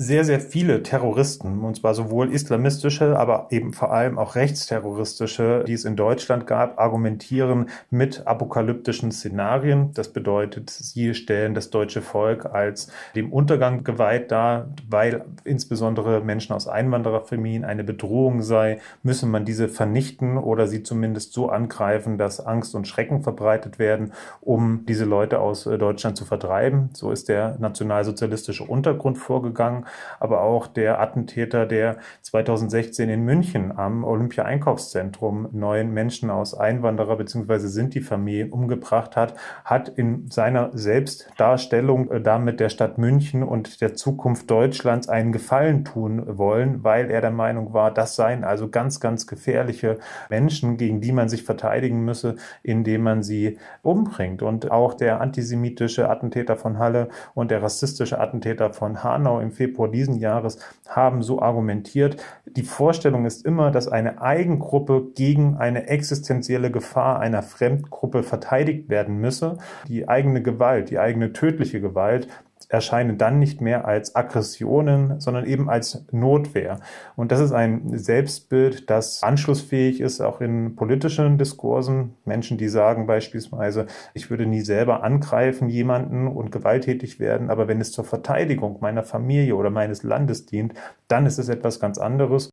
sehr, 0.02 0.24
sehr 0.24 0.40
viele 0.40 0.82
Terroristen, 0.82 1.62
und 1.62 1.76
zwar 1.76 1.94
sowohl 1.94 2.32
islamistische, 2.32 3.16
aber 3.16 3.46
eben 3.50 3.72
vor 3.72 3.92
allem 3.92 4.18
auch 4.18 4.34
rechtsterroristische, 4.34 5.64
die 5.66 5.74
es 5.74 5.84
in 5.84 5.94
Deutschland 5.94 6.46
gab, 6.46 6.80
argumentieren 6.80 7.68
mit 7.88 8.26
apokalyptischen 8.26 9.12
Szenarien. 9.12 9.92
Das 9.94 10.12
bedeutet, 10.12 10.70
sie 10.70 11.14
stellen 11.14 11.54
das 11.54 11.70
deutsche 11.70 12.02
Volk 12.02 12.46
als 12.46 12.88
dem 13.14 13.32
Untergang 13.32 13.84
geweiht 13.84 14.32
dar, 14.32 14.68
weil 14.88 15.24
insbesondere 15.44 16.20
Menschen 16.20 16.52
aus 16.52 16.66
Einwandererfamilien 16.66 17.64
eine 17.64 17.84
Bedrohung 17.84 18.42
sei, 18.42 18.80
müsse 19.04 19.26
man 19.26 19.44
diese 19.44 19.68
vernichten 19.68 20.36
oder 20.36 20.66
sie 20.66 20.82
zumindest 20.82 21.32
so 21.32 21.48
angreifen, 21.48 22.18
dass 22.18 22.44
Angst 22.44 22.74
und 22.74 22.88
Schrecken 22.88 23.22
verbreitet 23.22 23.78
werden, 23.78 24.12
um 24.40 24.84
diese 24.86 25.04
Leute 25.04 25.38
aus 25.38 25.66
äh, 25.66 25.78
Deutschland 25.78 26.16
zu 26.16 26.24
vertreiben. 26.24 26.90
So 26.92 27.12
ist 27.12 27.28
der 27.28 27.56
nationalsozialistische 27.60 28.64
Untergrund 28.64 29.16
vorgegangen 29.16 29.86
aber 30.20 30.42
auch 30.42 30.66
der 30.66 31.00
Attentäter, 31.00 31.66
der 31.66 31.96
2016 32.22 33.08
in 33.08 33.24
München 33.24 33.76
am 33.76 34.04
Olympia-Einkaufszentrum 34.04 35.48
neun 35.52 35.92
Menschen 35.92 36.30
aus 36.30 36.54
Einwanderer 36.54 37.16
bzw. 37.16 37.58
Sinti-Familien 37.58 38.50
umgebracht 38.50 39.16
hat, 39.16 39.34
hat 39.64 39.88
in 39.88 40.30
seiner 40.30 40.70
Selbstdarstellung 40.72 42.10
äh, 42.10 42.20
damit 42.20 42.60
der 42.60 42.68
Stadt 42.68 42.98
München 42.98 43.42
und 43.42 43.80
der 43.80 43.94
Zukunft 43.94 44.50
Deutschlands 44.50 45.08
einen 45.08 45.32
Gefallen 45.32 45.84
tun 45.84 46.38
wollen, 46.38 46.84
weil 46.84 47.10
er 47.10 47.20
der 47.20 47.30
Meinung 47.30 47.72
war, 47.72 47.90
das 47.92 48.16
seien 48.16 48.44
also 48.44 48.68
ganz, 48.68 49.00
ganz 49.00 49.26
gefährliche 49.26 49.98
Menschen, 50.30 50.76
gegen 50.76 51.00
die 51.00 51.12
man 51.12 51.28
sich 51.28 51.42
verteidigen 51.42 52.04
müsse, 52.04 52.36
indem 52.62 53.02
man 53.02 53.22
sie 53.22 53.58
umbringt. 53.82 54.42
Und 54.42 54.70
auch 54.70 54.94
der 54.94 55.20
antisemitische 55.20 56.08
Attentäter 56.08 56.56
von 56.56 56.78
Halle 56.78 57.08
und 57.34 57.50
der 57.50 57.62
rassistische 57.62 58.20
Attentäter 58.20 58.72
von 58.72 59.02
Hanau 59.02 59.40
im 59.40 59.52
Februar 59.52 59.71
Februar 59.72 59.88
diesen 59.90 60.18
Jahres 60.18 60.58
haben 60.86 61.22
so 61.22 61.40
argumentiert. 61.40 62.22
Die 62.46 62.62
Vorstellung 62.62 63.24
ist 63.24 63.46
immer, 63.46 63.70
dass 63.70 63.88
eine 63.88 64.20
Eigengruppe 64.20 65.06
gegen 65.14 65.56
eine 65.56 65.88
existenzielle 65.88 66.70
Gefahr 66.70 67.20
einer 67.20 67.42
Fremdgruppe 67.42 68.22
verteidigt 68.22 68.90
werden 68.90 69.16
müsse. 69.16 69.56
Die 69.88 70.08
eigene 70.08 70.42
Gewalt, 70.42 70.90
die 70.90 70.98
eigene 70.98 71.32
tödliche 71.32 71.80
Gewalt 71.80 72.28
erscheinen 72.72 73.18
dann 73.18 73.38
nicht 73.38 73.60
mehr 73.60 73.84
als 73.84 74.16
Aggressionen, 74.16 75.20
sondern 75.20 75.44
eben 75.44 75.68
als 75.68 76.06
Notwehr. 76.10 76.80
Und 77.16 77.30
das 77.30 77.40
ist 77.40 77.52
ein 77.52 77.98
Selbstbild, 77.98 78.88
das 78.88 79.22
anschlussfähig 79.22 80.00
ist, 80.00 80.22
auch 80.22 80.40
in 80.40 80.74
politischen 80.74 81.36
Diskursen. 81.36 82.14
Menschen, 82.24 82.56
die 82.56 82.68
sagen 82.68 83.06
beispielsweise, 83.06 83.86
ich 84.14 84.30
würde 84.30 84.46
nie 84.46 84.62
selber 84.62 85.04
angreifen 85.04 85.68
jemanden 85.68 86.26
und 86.26 86.50
gewalttätig 86.50 87.20
werden, 87.20 87.50
aber 87.50 87.68
wenn 87.68 87.80
es 87.80 87.92
zur 87.92 88.04
Verteidigung 88.04 88.78
meiner 88.80 89.02
Familie 89.02 89.54
oder 89.54 89.68
meines 89.68 90.02
Landes 90.02 90.46
dient, 90.46 90.72
dann 91.08 91.26
ist 91.26 91.38
es 91.38 91.50
etwas 91.50 91.78
ganz 91.78 91.98
anderes. 91.98 92.48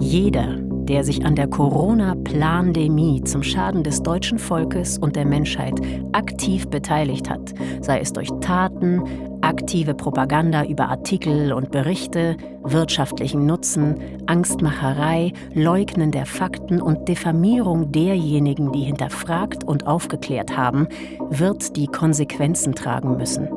Jeder 0.00 0.71
der 0.88 1.04
sich 1.04 1.24
an 1.24 1.34
der 1.34 1.48
Corona-Plandemie 1.48 3.22
zum 3.24 3.42
Schaden 3.42 3.82
des 3.82 4.02
deutschen 4.02 4.38
Volkes 4.38 4.98
und 4.98 5.16
der 5.16 5.24
Menschheit 5.24 5.80
aktiv 6.12 6.68
beteiligt 6.68 7.30
hat, 7.30 7.54
sei 7.80 8.00
es 8.00 8.12
durch 8.12 8.28
Taten, 8.40 9.02
aktive 9.42 9.94
Propaganda 9.94 10.64
über 10.64 10.88
Artikel 10.88 11.52
und 11.52 11.70
Berichte, 11.70 12.36
wirtschaftlichen 12.62 13.46
Nutzen, 13.46 13.96
Angstmacherei, 14.26 15.32
Leugnen 15.54 16.10
der 16.10 16.26
Fakten 16.26 16.80
und 16.80 17.08
Diffamierung 17.08 17.92
derjenigen, 17.92 18.72
die 18.72 18.82
hinterfragt 18.82 19.64
und 19.64 19.86
aufgeklärt 19.86 20.56
haben, 20.56 20.88
wird 21.30 21.76
die 21.76 21.86
Konsequenzen 21.86 22.74
tragen 22.74 23.16
müssen. 23.16 23.48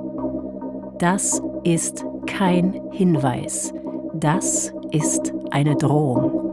Das 0.97 1.41
ist 1.63 2.05
kein 2.25 2.81
Hinweis, 2.91 3.73
das 4.13 4.73
ist 4.91 5.33
eine 5.51 5.75
Drohung. 5.75 6.44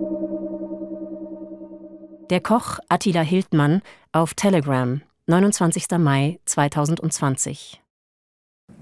Der 2.33 2.41
Koch 2.41 2.79
Attila 2.89 3.21
Hildmann 3.21 3.83
auf 4.13 4.33
Telegram, 4.33 5.03
29. 5.27 5.99
Mai 5.99 6.41
2020. 6.47 7.82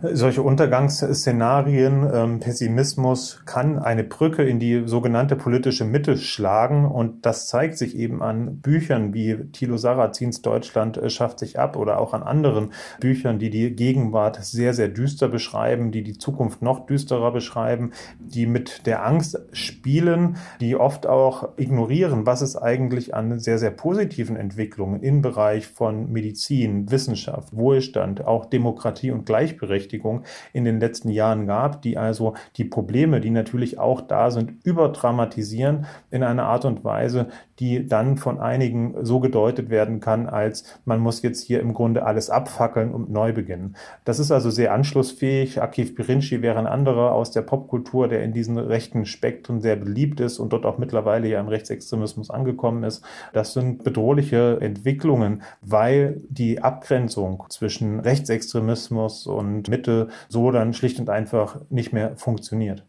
Solche 0.02 0.40
Untergangsszenarien, 0.40 2.08
ähm, 2.10 2.40
Pessimismus 2.40 3.42
kann 3.44 3.78
eine 3.78 4.02
Brücke 4.02 4.42
in 4.42 4.58
die 4.58 4.84
sogenannte 4.86 5.36
politische 5.36 5.84
Mitte 5.84 6.16
schlagen. 6.16 6.86
Und 6.86 7.26
das 7.26 7.48
zeigt 7.48 7.76
sich 7.76 7.94
eben 7.94 8.22
an 8.22 8.60
Büchern 8.60 9.12
wie 9.12 9.36
Thilo 9.52 9.76
Sarrazins 9.76 10.40
Deutschland 10.40 10.96
äh, 10.96 11.10
schafft 11.10 11.38
sich 11.38 11.58
ab 11.58 11.76
oder 11.76 12.00
auch 12.00 12.14
an 12.14 12.22
anderen 12.22 12.72
Büchern, 12.98 13.38
die 13.38 13.50
die 13.50 13.76
Gegenwart 13.76 14.42
sehr, 14.42 14.72
sehr 14.72 14.88
düster 14.88 15.28
beschreiben, 15.28 15.90
die 15.92 16.02
die 16.02 16.16
Zukunft 16.16 16.62
noch 16.62 16.86
düsterer 16.86 17.30
beschreiben, 17.30 17.90
die 18.18 18.46
mit 18.46 18.86
der 18.86 19.04
Angst 19.04 19.38
spielen, 19.52 20.38
die 20.62 20.76
oft 20.76 21.06
auch 21.06 21.58
ignorieren, 21.58 22.24
was 22.24 22.40
es 22.40 22.56
eigentlich 22.56 23.14
an 23.14 23.38
sehr, 23.38 23.58
sehr 23.58 23.70
positiven 23.70 24.36
Entwicklungen 24.36 25.02
im 25.02 25.20
Bereich 25.20 25.66
von 25.66 26.10
Medizin, 26.10 26.90
Wissenschaft, 26.90 27.54
Wohlstand, 27.54 28.24
auch 28.24 28.46
Demokratie 28.46 29.10
und 29.10 29.26
Gleichberechtigung 29.26 29.89
Gleichberechtigung 29.90 30.22
in 30.52 30.64
den 30.64 30.80
letzten 30.80 31.10
Jahren 31.10 31.46
gab, 31.46 31.82
die 31.82 31.96
also 31.96 32.34
die 32.56 32.64
Probleme, 32.64 33.20
die 33.20 33.30
natürlich 33.30 33.78
auch 33.78 34.00
da 34.00 34.30
sind, 34.30 34.64
überdramatisieren 34.64 35.86
in 36.10 36.22
einer 36.22 36.44
Art 36.44 36.64
und 36.64 36.84
Weise, 36.84 37.28
die 37.58 37.86
dann 37.86 38.16
von 38.16 38.40
einigen 38.40 38.94
so 39.02 39.20
gedeutet 39.20 39.68
werden 39.68 40.00
kann, 40.00 40.26
als 40.26 40.64
man 40.84 40.98
muss 40.98 41.22
jetzt 41.22 41.42
hier 41.44 41.60
im 41.60 41.74
Grunde 41.74 42.04
alles 42.04 42.30
abfackeln 42.30 42.92
und 42.92 43.10
neu 43.10 43.32
beginnen. 43.32 43.76
Das 44.04 44.18
ist 44.18 44.30
also 44.30 44.50
sehr 44.50 44.72
anschlussfähig. 44.72 45.60
Akif 45.60 45.94
Birinci 45.94 46.40
wäre 46.40 46.58
ein 46.58 46.66
anderer 46.66 47.12
aus 47.12 47.30
der 47.30 47.42
Popkultur, 47.42 48.08
der 48.08 48.24
in 48.24 48.32
diesen 48.32 48.56
rechten 48.56 49.04
Spektren 49.04 49.60
sehr 49.60 49.76
beliebt 49.76 50.20
ist 50.20 50.38
und 50.38 50.52
dort 50.52 50.64
auch 50.64 50.78
mittlerweile 50.78 51.28
ja 51.28 51.38
im 51.38 51.48
Rechtsextremismus 51.48 52.30
angekommen 52.30 52.82
ist. 52.82 53.04
Das 53.32 53.52
sind 53.52 53.84
bedrohliche 53.84 54.58
Entwicklungen, 54.60 55.42
weil 55.60 56.22
die 56.28 56.62
Abgrenzung 56.62 57.44
zwischen 57.50 58.00
Rechtsextremismus 58.00 59.26
und 59.26 59.68
Mitte 59.80 60.08
so 60.28 60.50
dann 60.50 60.74
schlicht 60.74 61.00
und 61.00 61.08
einfach 61.08 61.60
nicht 61.70 61.92
mehr 61.92 62.16
funktioniert. 62.16 62.86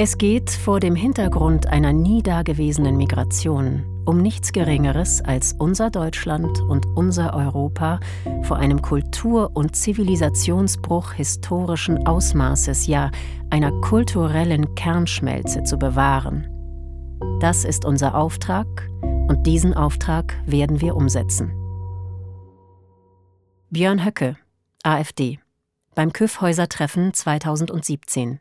Es 0.00 0.16
geht 0.16 0.50
vor 0.50 0.80
dem 0.80 0.94
Hintergrund 0.94 1.66
einer 1.66 1.92
nie 1.92 2.22
dagewesenen 2.22 2.96
Migration 2.96 3.84
um 4.06 4.22
nichts 4.22 4.52
Geringeres 4.52 5.20
als 5.20 5.52
unser 5.58 5.90
Deutschland 5.90 6.62
und 6.62 6.86
unser 6.96 7.34
Europa 7.34 8.00
vor 8.40 8.56
einem 8.56 8.80
Kultur- 8.80 9.50
und 9.52 9.76
Zivilisationsbruch 9.76 11.12
historischen 11.12 12.06
Ausmaßes, 12.06 12.86
ja 12.86 13.10
einer 13.50 13.70
kulturellen 13.82 14.74
Kernschmelze 14.76 15.62
zu 15.64 15.76
bewahren. 15.76 16.46
Das 17.40 17.66
ist 17.66 17.84
unser 17.84 18.14
Auftrag 18.14 18.66
und 19.02 19.46
diesen 19.46 19.74
Auftrag 19.74 20.34
werden 20.46 20.80
wir 20.80 20.96
umsetzen. 20.96 21.52
Björn 23.70 24.02
Höcke, 24.02 24.38
AfD, 24.82 25.40
beim 25.94 26.14
Küffhäuser-Treffen 26.14 27.12
2017. 27.12 28.40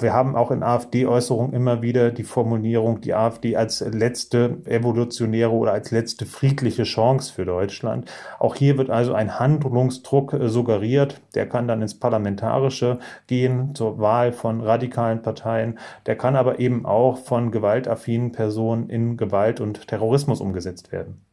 Wir 0.00 0.12
haben 0.12 0.34
auch 0.34 0.50
in 0.50 0.64
AfD-Äußerungen 0.64 1.52
immer 1.52 1.82
wieder 1.82 2.10
die 2.10 2.24
Formulierung, 2.24 3.00
die 3.00 3.14
AfD 3.14 3.54
als 3.54 3.78
letzte 3.78 4.60
evolutionäre 4.64 5.52
oder 5.52 5.70
als 5.70 5.92
letzte 5.92 6.26
friedliche 6.26 6.82
Chance 6.82 7.32
für 7.32 7.44
Deutschland. 7.44 8.10
Auch 8.40 8.56
hier 8.56 8.76
wird 8.76 8.90
also 8.90 9.14
ein 9.14 9.38
Handlungsdruck 9.38 10.32
äh, 10.32 10.48
suggeriert. 10.48 11.20
Der 11.36 11.48
kann 11.48 11.68
dann 11.68 11.80
ins 11.80 12.00
Parlamentarische 12.00 12.98
gehen, 13.28 13.76
zur 13.76 14.00
Wahl 14.00 14.32
von 14.32 14.60
radikalen 14.60 15.22
Parteien. 15.22 15.78
Der 16.06 16.16
kann 16.16 16.34
aber 16.34 16.58
eben 16.58 16.86
auch 16.86 17.18
von 17.18 17.52
gewaltaffinen 17.52 18.32
Personen 18.32 18.90
in 18.90 19.16
Gewalt 19.16 19.60
und 19.60 19.86
Terrorismus 19.86 20.40
umgesetzt 20.40 20.90
werden. 20.90 21.23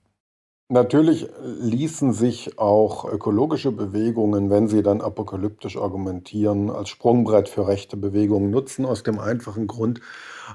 Natürlich 0.72 1.28
ließen 1.60 2.14
sich 2.14 2.58
auch 2.58 3.04
ökologische 3.04 3.74
Bewegungen, 3.74 4.50
wenn 4.50 4.70
sie 4.70 4.82
dann 4.82 5.02
apokalyptisch 5.02 5.76
argumentieren, 5.76 6.70
als 6.70 6.88
Sprungbrett 6.88 7.50
für 7.50 7.68
rechte 7.68 7.98
Bewegungen 7.98 8.52
nutzen, 8.52 8.86
aus 8.86 9.04
dem 9.04 9.20
einfachen 9.20 9.68
Grund, 9.68 10.00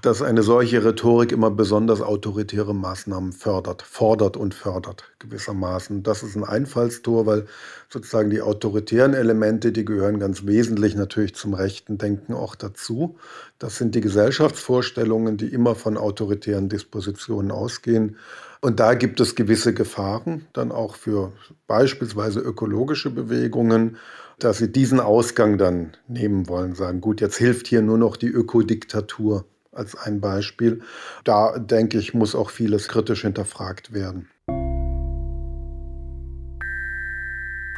dass 0.01 0.23
eine 0.23 0.43
solche 0.43 0.83
Rhetorik 0.83 1.33
immer 1.33 1.51
besonders 1.51 2.01
autoritäre 2.01 2.75
Maßnahmen 2.75 3.33
fördert, 3.33 3.83
fordert 3.83 4.39
und 4.39 4.55
fördert 4.55 5.05
gewissermaßen. 5.19 6.03
Das 6.03 6.23
ist 6.23 6.35
ein 6.35 6.45
Einfallstor, 6.45 7.27
weil 7.27 7.45
sozusagen 7.91 8.31
die 8.31 8.41
autoritären 8.41 9.13
Elemente, 9.13 9.71
die 9.71 9.85
gehören 9.85 10.19
ganz 10.19 10.47
wesentlich 10.47 10.95
natürlich 10.95 11.35
zum 11.35 11.53
rechten 11.53 11.99
Denken 11.99 12.33
auch 12.33 12.55
dazu. 12.55 13.17
Das 13.59 13.77
sind 13.77 13.95
die 13.95 14.01
Gesellschaftsvorstellungen, 14.01 15.37
die 15.37 15.49
immer 15.49 15.75
von 15.75 15.99
autoritären 15.99 16.71
Dispositionen 16.71 17.51
ausgehen. 17.51 18.17
Und 18.61 18.81
da 18.81 18.95
gibt 18.95 19.21
es 19.21 19.35
gewisse 19.35 19.75
Gefahren, 19.75 20.47
dann 20.53 20.73
auch 20.73 20.97
für 20.97 21.33
beispielsweise 21.67 22.41
ökologische 22.41 23.11
Bewegungen, 23.11 23.97
dass 24.39 24.59
sie 24.59 24.71
diesen 24.71 25.01
Ausgang 25.01 25.59
dann 25.59 25.97
nehmen 26.09 26.49
wollen, 26.49 26.75
sagen, 26.75 27.01
gut, 27.01 27.21
jetzt 27.21 27.37
hilft 27.37 27.67
hier 27.67 27.83
nur 27.83 27.99
noch 27.99 28.17
die 28.17 28.29
Ökodiktatur 28.29 29.45
als 29.73 29.95
ein 29.97 30.21
Beispiel. 30.21 30.81
Da 31.25 31.59
denke 31.59 31.99
ich, 31.99 32.15
muss 32.15 32.35
auch 32.35 32.51
vieles 32.51 32.89
kritisch 32.89 33.23
hinterfragt 33.23 33.93
werden. 33.93 34.29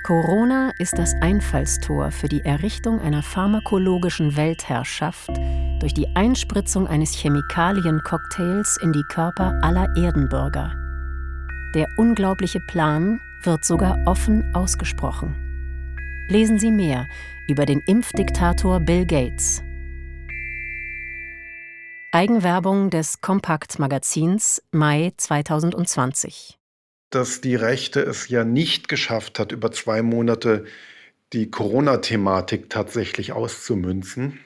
Corona 0.04 0.72
ist 0.78 0.96
das 0.96 1.12
Einfallstor 1.20 2.12
für 2.12 2.28
die 2.28 2.40
Errichtung 2.40 2.98
einer 2.98 3.22
pharmakologischen 3.22 4.36
Weltherrschaft 4.36 5.28
durch 5.80 5.94
die 5.94 6.08
Einspritzung 6.14 6.86
eines 6.86 7.14
Chemikaliencocktails 7.14 8.78
in 8.82 8.92
die 8.92 9.04
Körper 9.08 9.58
aller 9.62 9.88
Erdenbürger. 9.96 10.74
Der 11.74 11.86
unglaubliche 11.96 12.60
Plan 12.60 13.20
wird 13.42 13.64
sogar 13.64 13.98
offen 14.06 14.54
ausgesprochen. 14.54 15.34
Lesen 16.28 16.58
Sie 16.58 16.70
mehr 16.70 17.06
über 17.48 17.66
den 17.66 17.80
Impfdiktator 17.86 18.80
Bill 18.80 19.06
Gates. 19.06 19.62
Eigenwerbung 22.12 22.90
des 22.90 23.20
Kompakt 23.20 23.78
Magazins 23.78 24.62
Mai 24.72 25.12
2020 25.16 26.58
dass 27.10 27.40
die 27.40 27.54
Rechte 27.54 28.00
es 28.00 28.28
ja 28.28 28.44
nicht 28.44 28.88
geschafft 28.88 29.38
hat, 29.38 29.52
über 29.52 29.72
zwei 29.72 30.02
Monate 30.02 30.64
die 31.32 31.50
Corona-Thematik 31.50 32.70
tatsächlich 32.70 33.32
auszumünzen. 33.32 34.40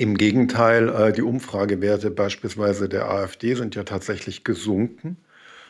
Im 0.00 0.16
Gegenteil, 0.16 0.88
äh, 0.88 1.12
die 1.12 1.20
Umfragewerte 1.20 2.10
beispielsweise 2.10 2.88
der 2.88 3.10
AfD 3.10 3.54
sind 3.54 3.74
ja 3.74 3.82
tatsächlich 3.82 4.44
gesunken 4.44 5.18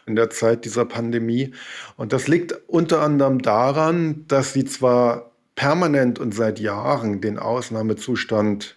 in 0.06 0.14
der 0.14 0.30
Zeit 0.30 0.64
dieser 0.64 0.84
Pandemie. 0.84 1.52
Und 1.96 2.12
das 2.12 2.28
liegt 2.28 2.52
unter 2.68 3.02
anderem 3.02 3.42
daran, 3.42 4.24
dass 4.28 4.52
sie 4.52 4.64
zwar 4.64 5.32
permanent 5.56 6.20
und 6.20 6.32
seit 6.32 6.60
Jahren 6.60 7.20
den 7.20 7.40
Ausnahmezustand 7.40 8.76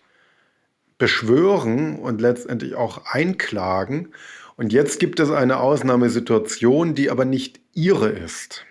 beschwören 0.97 1.99
und 1.99 2.19
letztendlich 2.19 2.73
auch 2.73 3.05
einklagen 3.05 4.09
und 4.55 4.73
jetzt 4.73 4.99
gibt 4.99 5.19
es 5.19 5.29
eine 5.29 5.59
Ausnahmesituation, 5.59 6.95
die 6.95 7.11
aber 7.11 7.25
nicht 7.25 7.59
ihre 7.73 8.09
ist. 8.09 8.65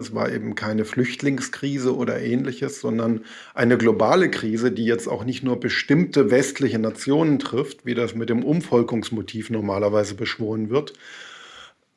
Es 0.00 0.14
war 0.14 0.32
eben 0.32 0.54
keine 0.54 0.86
Flüchtlingskrise 0.86 1.94
oder 1.94 2.22
ähnliches, 2.22 2.80
sondern 2.80 3.24
eine 3.52 3.76
globale 3.76 4.30
Krise, 4.30 4.72
die 4.72 4.86
jetzt 4.86 5.06
auch 5.06 5.24
nicht 5.24 5.42
nur 5.42 5.60
bestimmte 5.60 6.30
westliche 6.30 6.78
Nationen 6.78 7.38
trifft, 7.38 7.84
wie 7.84 7.94
das 7.94 8.14
mit 8.14 8.30
dem 8.30 8.42
Umvolkungsmotiv 8.42 9.50
normalerweise 9.50 10.14
beschworen 10.14 10.70
wird. 10.70 10.94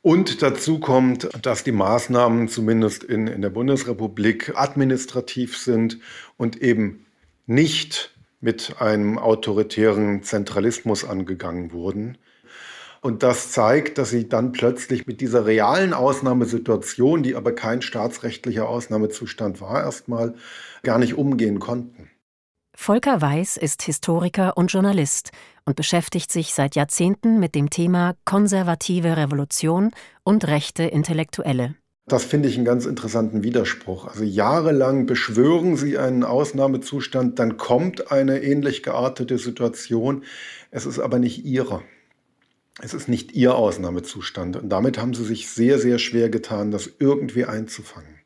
Und 0.01 0.41
dazu 0.41 0.81
kommt, 0.81 1.29
dass 1.41 1.63
die 1.63 1.71
Maßnahmen 1.71 2.49
zumindest 2.49 3.05
in, 3.05 3.27
in 3.27 3.41
der 3.41 3.51
Bundesrepublik 3.51 4.51
administrativ 4.53 5.57
sind 5.57 5.99
und 6.35 6.61
eben 6.61 7.05
nicht 7.45 8.13
mit 8.41 8.81
einem 8.81 9.17
autoritären 9.17 10.23
Zentralismus 10.23 11.05
angegangen 11.05 11.71
wurden. 11.71 12.17
Und 13.03 13.21
das 13.21 13.51
zeigt, 13.51 13.97
dass 13.97 14.11
sie 14.11 14.29
dann 14.29 14.53
plötzlich 14.53 15.07
mit 15.07 15.19
dieser 15.19 15.45
realen 15.45 15.93
Ausnahmesituation, 15.93 17.21
die 17.21 17.35
aber 17.35 17.51
kein 17.51 17.81
staatsrechtlicher 17.81 18.69
Ausnahmezustand 18.69 19.59
war, 19.59 19.83
erstmal 19.83 20.35
gar 20.83 20.99
nicht 20.99 21.15
umgehen 21.15 21.59
konnten. 21.59 22.09
Volker 22.73 23.21
Weiß 23.21 23.57
ist 23.57 23.83
Historiker 23.83 24.55
und 24.55 24.71
Journalist 24.71 25.31
und 25.65 25.75
beschäftigt 25.75 26.31
sich 26.31 26.53
seit 26.53 26.77
Jahrzehnten 26.77 27.41
mit 27.41 27.55
dem 27.55 27.69
Thema 27.69 28.15
konservative 28.23 29.17
Revolution 29.17 29.91
und 30.23 30.47
rechte 30.47 30.83
Intellektuelle. 30.83 31.75
Das 32.07 32.23
finde 32.23 32.47
ich 32.47 32.55
einen 32.55 32.65
ganz 32.65 32.85
interessanten 32.85 33.43
Widerspruch. 33.43 34.07
Also 34.07 34.23
jahrelang 34.23 35.07
beschwören 35.07 35.75
Sie 35.75 35.97
einen 35.97 36.23
Ausnahmezustand, 36.23 37.37
dann 37.37 37.57
kommt 37.57 38.13
eine 38.13 38.41
ähnlich 38.41 38.81
geartete 38.81 39.37
Situation, 39.37 40.23
es 40.71 40.85
ist 40.85 40.99
aber 40.99 41.19
nicht 41.19 41.43
Ihre. 41.43 41.81
Es 42.81 42.93
ist 42.93 43.07
nicht 43.07 43.33
ihr 43.33 43.55
Ausnahmezustand. 43.55 44.57
Und 44.57 44.69
damit 44.69 44.97
haben 44.97 45.13
sie 45.13 45.25
sich 45.25 45.49
sehr, 45.49 45.77
sehr 45.77 45.99
schwer 45.99 46.29
getan, 46.29 46.71
das 46.71 46.89
irgendwie 46.99 47.45
einzufangen. 47.45 48.23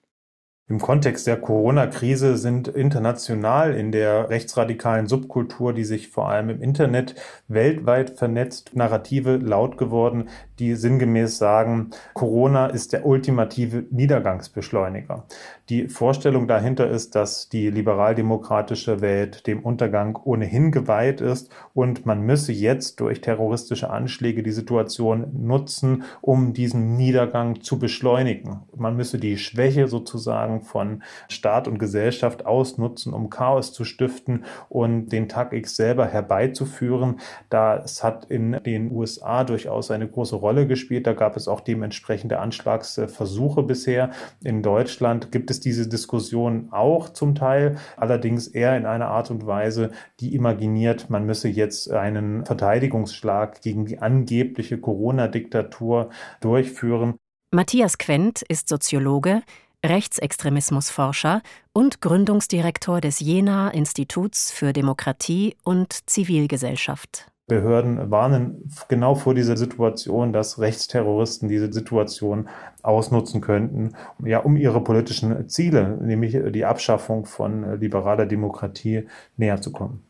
Im 0.70 0.80
Kontext 0.82 1.28
der 1.28 1.40
Corona-Krise 1.40 2.36
sind 2.36 2.68
international 2.68 3.74
in 3.74 3.94
der 3.94 4.30
rechtsradikalen 4.30 5.08
Subkultur, 5.08 5.72
die 5.72 5.86
sich 5.86 6.10
vor 6.10 6.28
allem 6.28 6.50
im 6.50 6.62
Internet 6.62 7.16
weltweit 7.48 8.18
vernetzt, 8.18 8.76
Narrative 8.76 9.38
laut 9.38 9.78
geworden, 9.78 10.28
die 10.60 10.76
sinngemäß 10.76 11.38
sagen, 11.38 11.92
Corona 12.14 12.68
ist 12.68 12.94
der 12.94 13.06
ultimative 13.06 13.86
Niedergangsbeschleuniger. 13.92 15.26
Die 15.70 15.88
Vorstellung 15.90 16.48
dahinter 16.48 16.90
ist, 16.90 17.16
dass 17.16 17.50
die 17.50 17.70
liberaldemokratische 17.70 19.02
Welt 19.02 19.48
dem 19.48 19.60
Untergang 19.60 20.18
ohnehin 20.24 20.72
geweiht 20.72 21.20
ist 21.20 21.52
und 21.74 22.06
man 22.06 22.22
müsse 22.22 22.54
jetzt 22.54 23.02
durch 23.02 23.20
terroristische 23.22 23.90
Anschläge 23.90 24.44
die 24.44 24.52
Situation 24.52 25.28
nutzen, 25.34 26.04
um 26.22 26.54
diesen 26.54 26.96
Niedergang 26.96 27.62
zu 27.62 27.80
beschleunigen. 27.80 28.62
Man 28.76 28.96
müsse 28.96 29.18
die 29.18 29.38
Schwäche 29.38 29.88
sozusagen 29.88 30.62
von 30.62 31.04
Staat 31.28 31.68
und 31.68 31.80
Gesellschaft 31.80 32.46
ausnutzen, 32.46 33.14
um 33.14 33.30
Chaos 33.30 33.74
zu 33.74 33.84
stiften 33.84 34.46
und 34.70 35.10
den 35.10 35.28
Tag 35.28 35.52
X 35.52 35.76
selber 35.76 36.06
herbeizuführen. 36.06 37.20
Das 37.50 38.04
hat 38.04 38.26
in 38.26 38.54
den 38.66 38.92
USA 38.92 39.44
durchaus 39.44 39.92
eine 39.92 40.08
große 40.08 40.36
Rolle 40.48 40.66
gespielt. 40.66 41.06
Da 41.06 41.12
gab 41.12 41.36
es 41.36 41.50
auch 41.50 41.60
dementsprechende 41.60 42.40
Anschlagsversuche 42.40 43.64
bisher. 43.64 44.12
In 44.46 44.64
Deutschland 44.64 45.30
gibt 45.30 45.52
es 45.52 45.60
diese 45.60 45.90
Diskussion 45.90 46.70
auch 46.72 47.10
zum 47.10 47.36
Teil, 47.36 47.76
allerdings 47.98 48.48
eher 48.48 48.78
in 48.78 48.86
einer 48.86 49.10
Art 49.10 49.30
und 49.30 49.46
Weise, 49.46 49.92
die 50.22 50.34
imaginiert, 50.34 51.10
man 51.10 51.26
müsse 51.26 51.50
jetzt 51.50 51.92
einen 51.92 52.46
Verteidigungsschlag 52.46 53.62
gegen 53.62 53.86
die 53.86 54.00
angebliche 54.00 54.78
Corona-Diktatur 54.80 56.12
durchführen. 56.40 57.16
Matthias 57.54 57.98
Quent 57.98 58.42
ist 58.44 58.70
Soziologe, 58.70 59.42
Rechtsextremismusforscher 59.86 61.42
und 61.74 62.00
Gründungsdirektor 62.00 63.02
des 63.02 63.20
Jena 63.20 63.70
Instituts 63.72 64.52
für 64.52 64.72
Demokratie 64.72 65.58
und 65.66 66.10
Zivilgesellschaft. 66.10 67.28
Behörden 67.50 68.12
warnen 68.12 68.70
genau 68.90 69.16
vor 69.16 69.34
dieser 69.34 69.56
Situation, 69.56 70.34
dass 70.34 70.60
Rechtsterroristen 70.60 71.48
diese 71.48 71.72
Situation 71.72 72.50
ausnutzen 72.84 73.40
könnten, 73.40 73.94
ja, 74.26 74.40
um 74.40 74.58
ihre 74.58 74.84
politischen 74.84 75.48
Ziele, 75.48 75.98
nämlich 76.02 76.38
die 76.52 76.66
Abschaffung 76.66 77.26
von 77.26 77.80
liberaler 77.80 78.26
Demokratie, 78.26 79.08
näher 79.38 79.62
zu 79.62 79.72
kommen. 79.72 80.04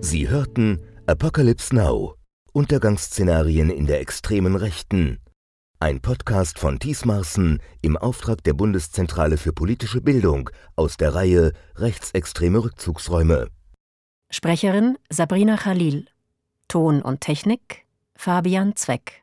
Sie 0.00 0.28
hörten 0.28 0.80
Apocalypse 1.06 1.76
Now, 1.76 2.14
Untergangsszenarien 2.52 3.70
in 3.70 3.86
der 3.86 4.00
extremen 4.00 4.56
Rechten 4.56 5.20
ein 5.82 6.00
Podcast 6.00 6.60
von 6.60 6.78
Thies 6.78 7.04
Marsen 7.04 7.60
im 7.80 7.96
Auftrag 7.96 8.44
der 8.44 8.52
Bundeszentrale 8.52 9.36
für 9.36 9.52
politische 9.52 10.00
Bildung 10.00 10.48
aus 10.76 10.96
der 10.96 11.12
Reihe 11.12 11.54
Rechtsextreme 11.74 12.62
Rückzugsräume. 12.62 13.48
Sprecherin 14.30 14.96
Sabrina 15.10 15.56
Khalil. 15.56 16.06
Ton 16.68 17.02
und 17.02 17.20
Technik 17.20 17.84
Fabian 18.14 18.76
Zweck. 18.76 19.21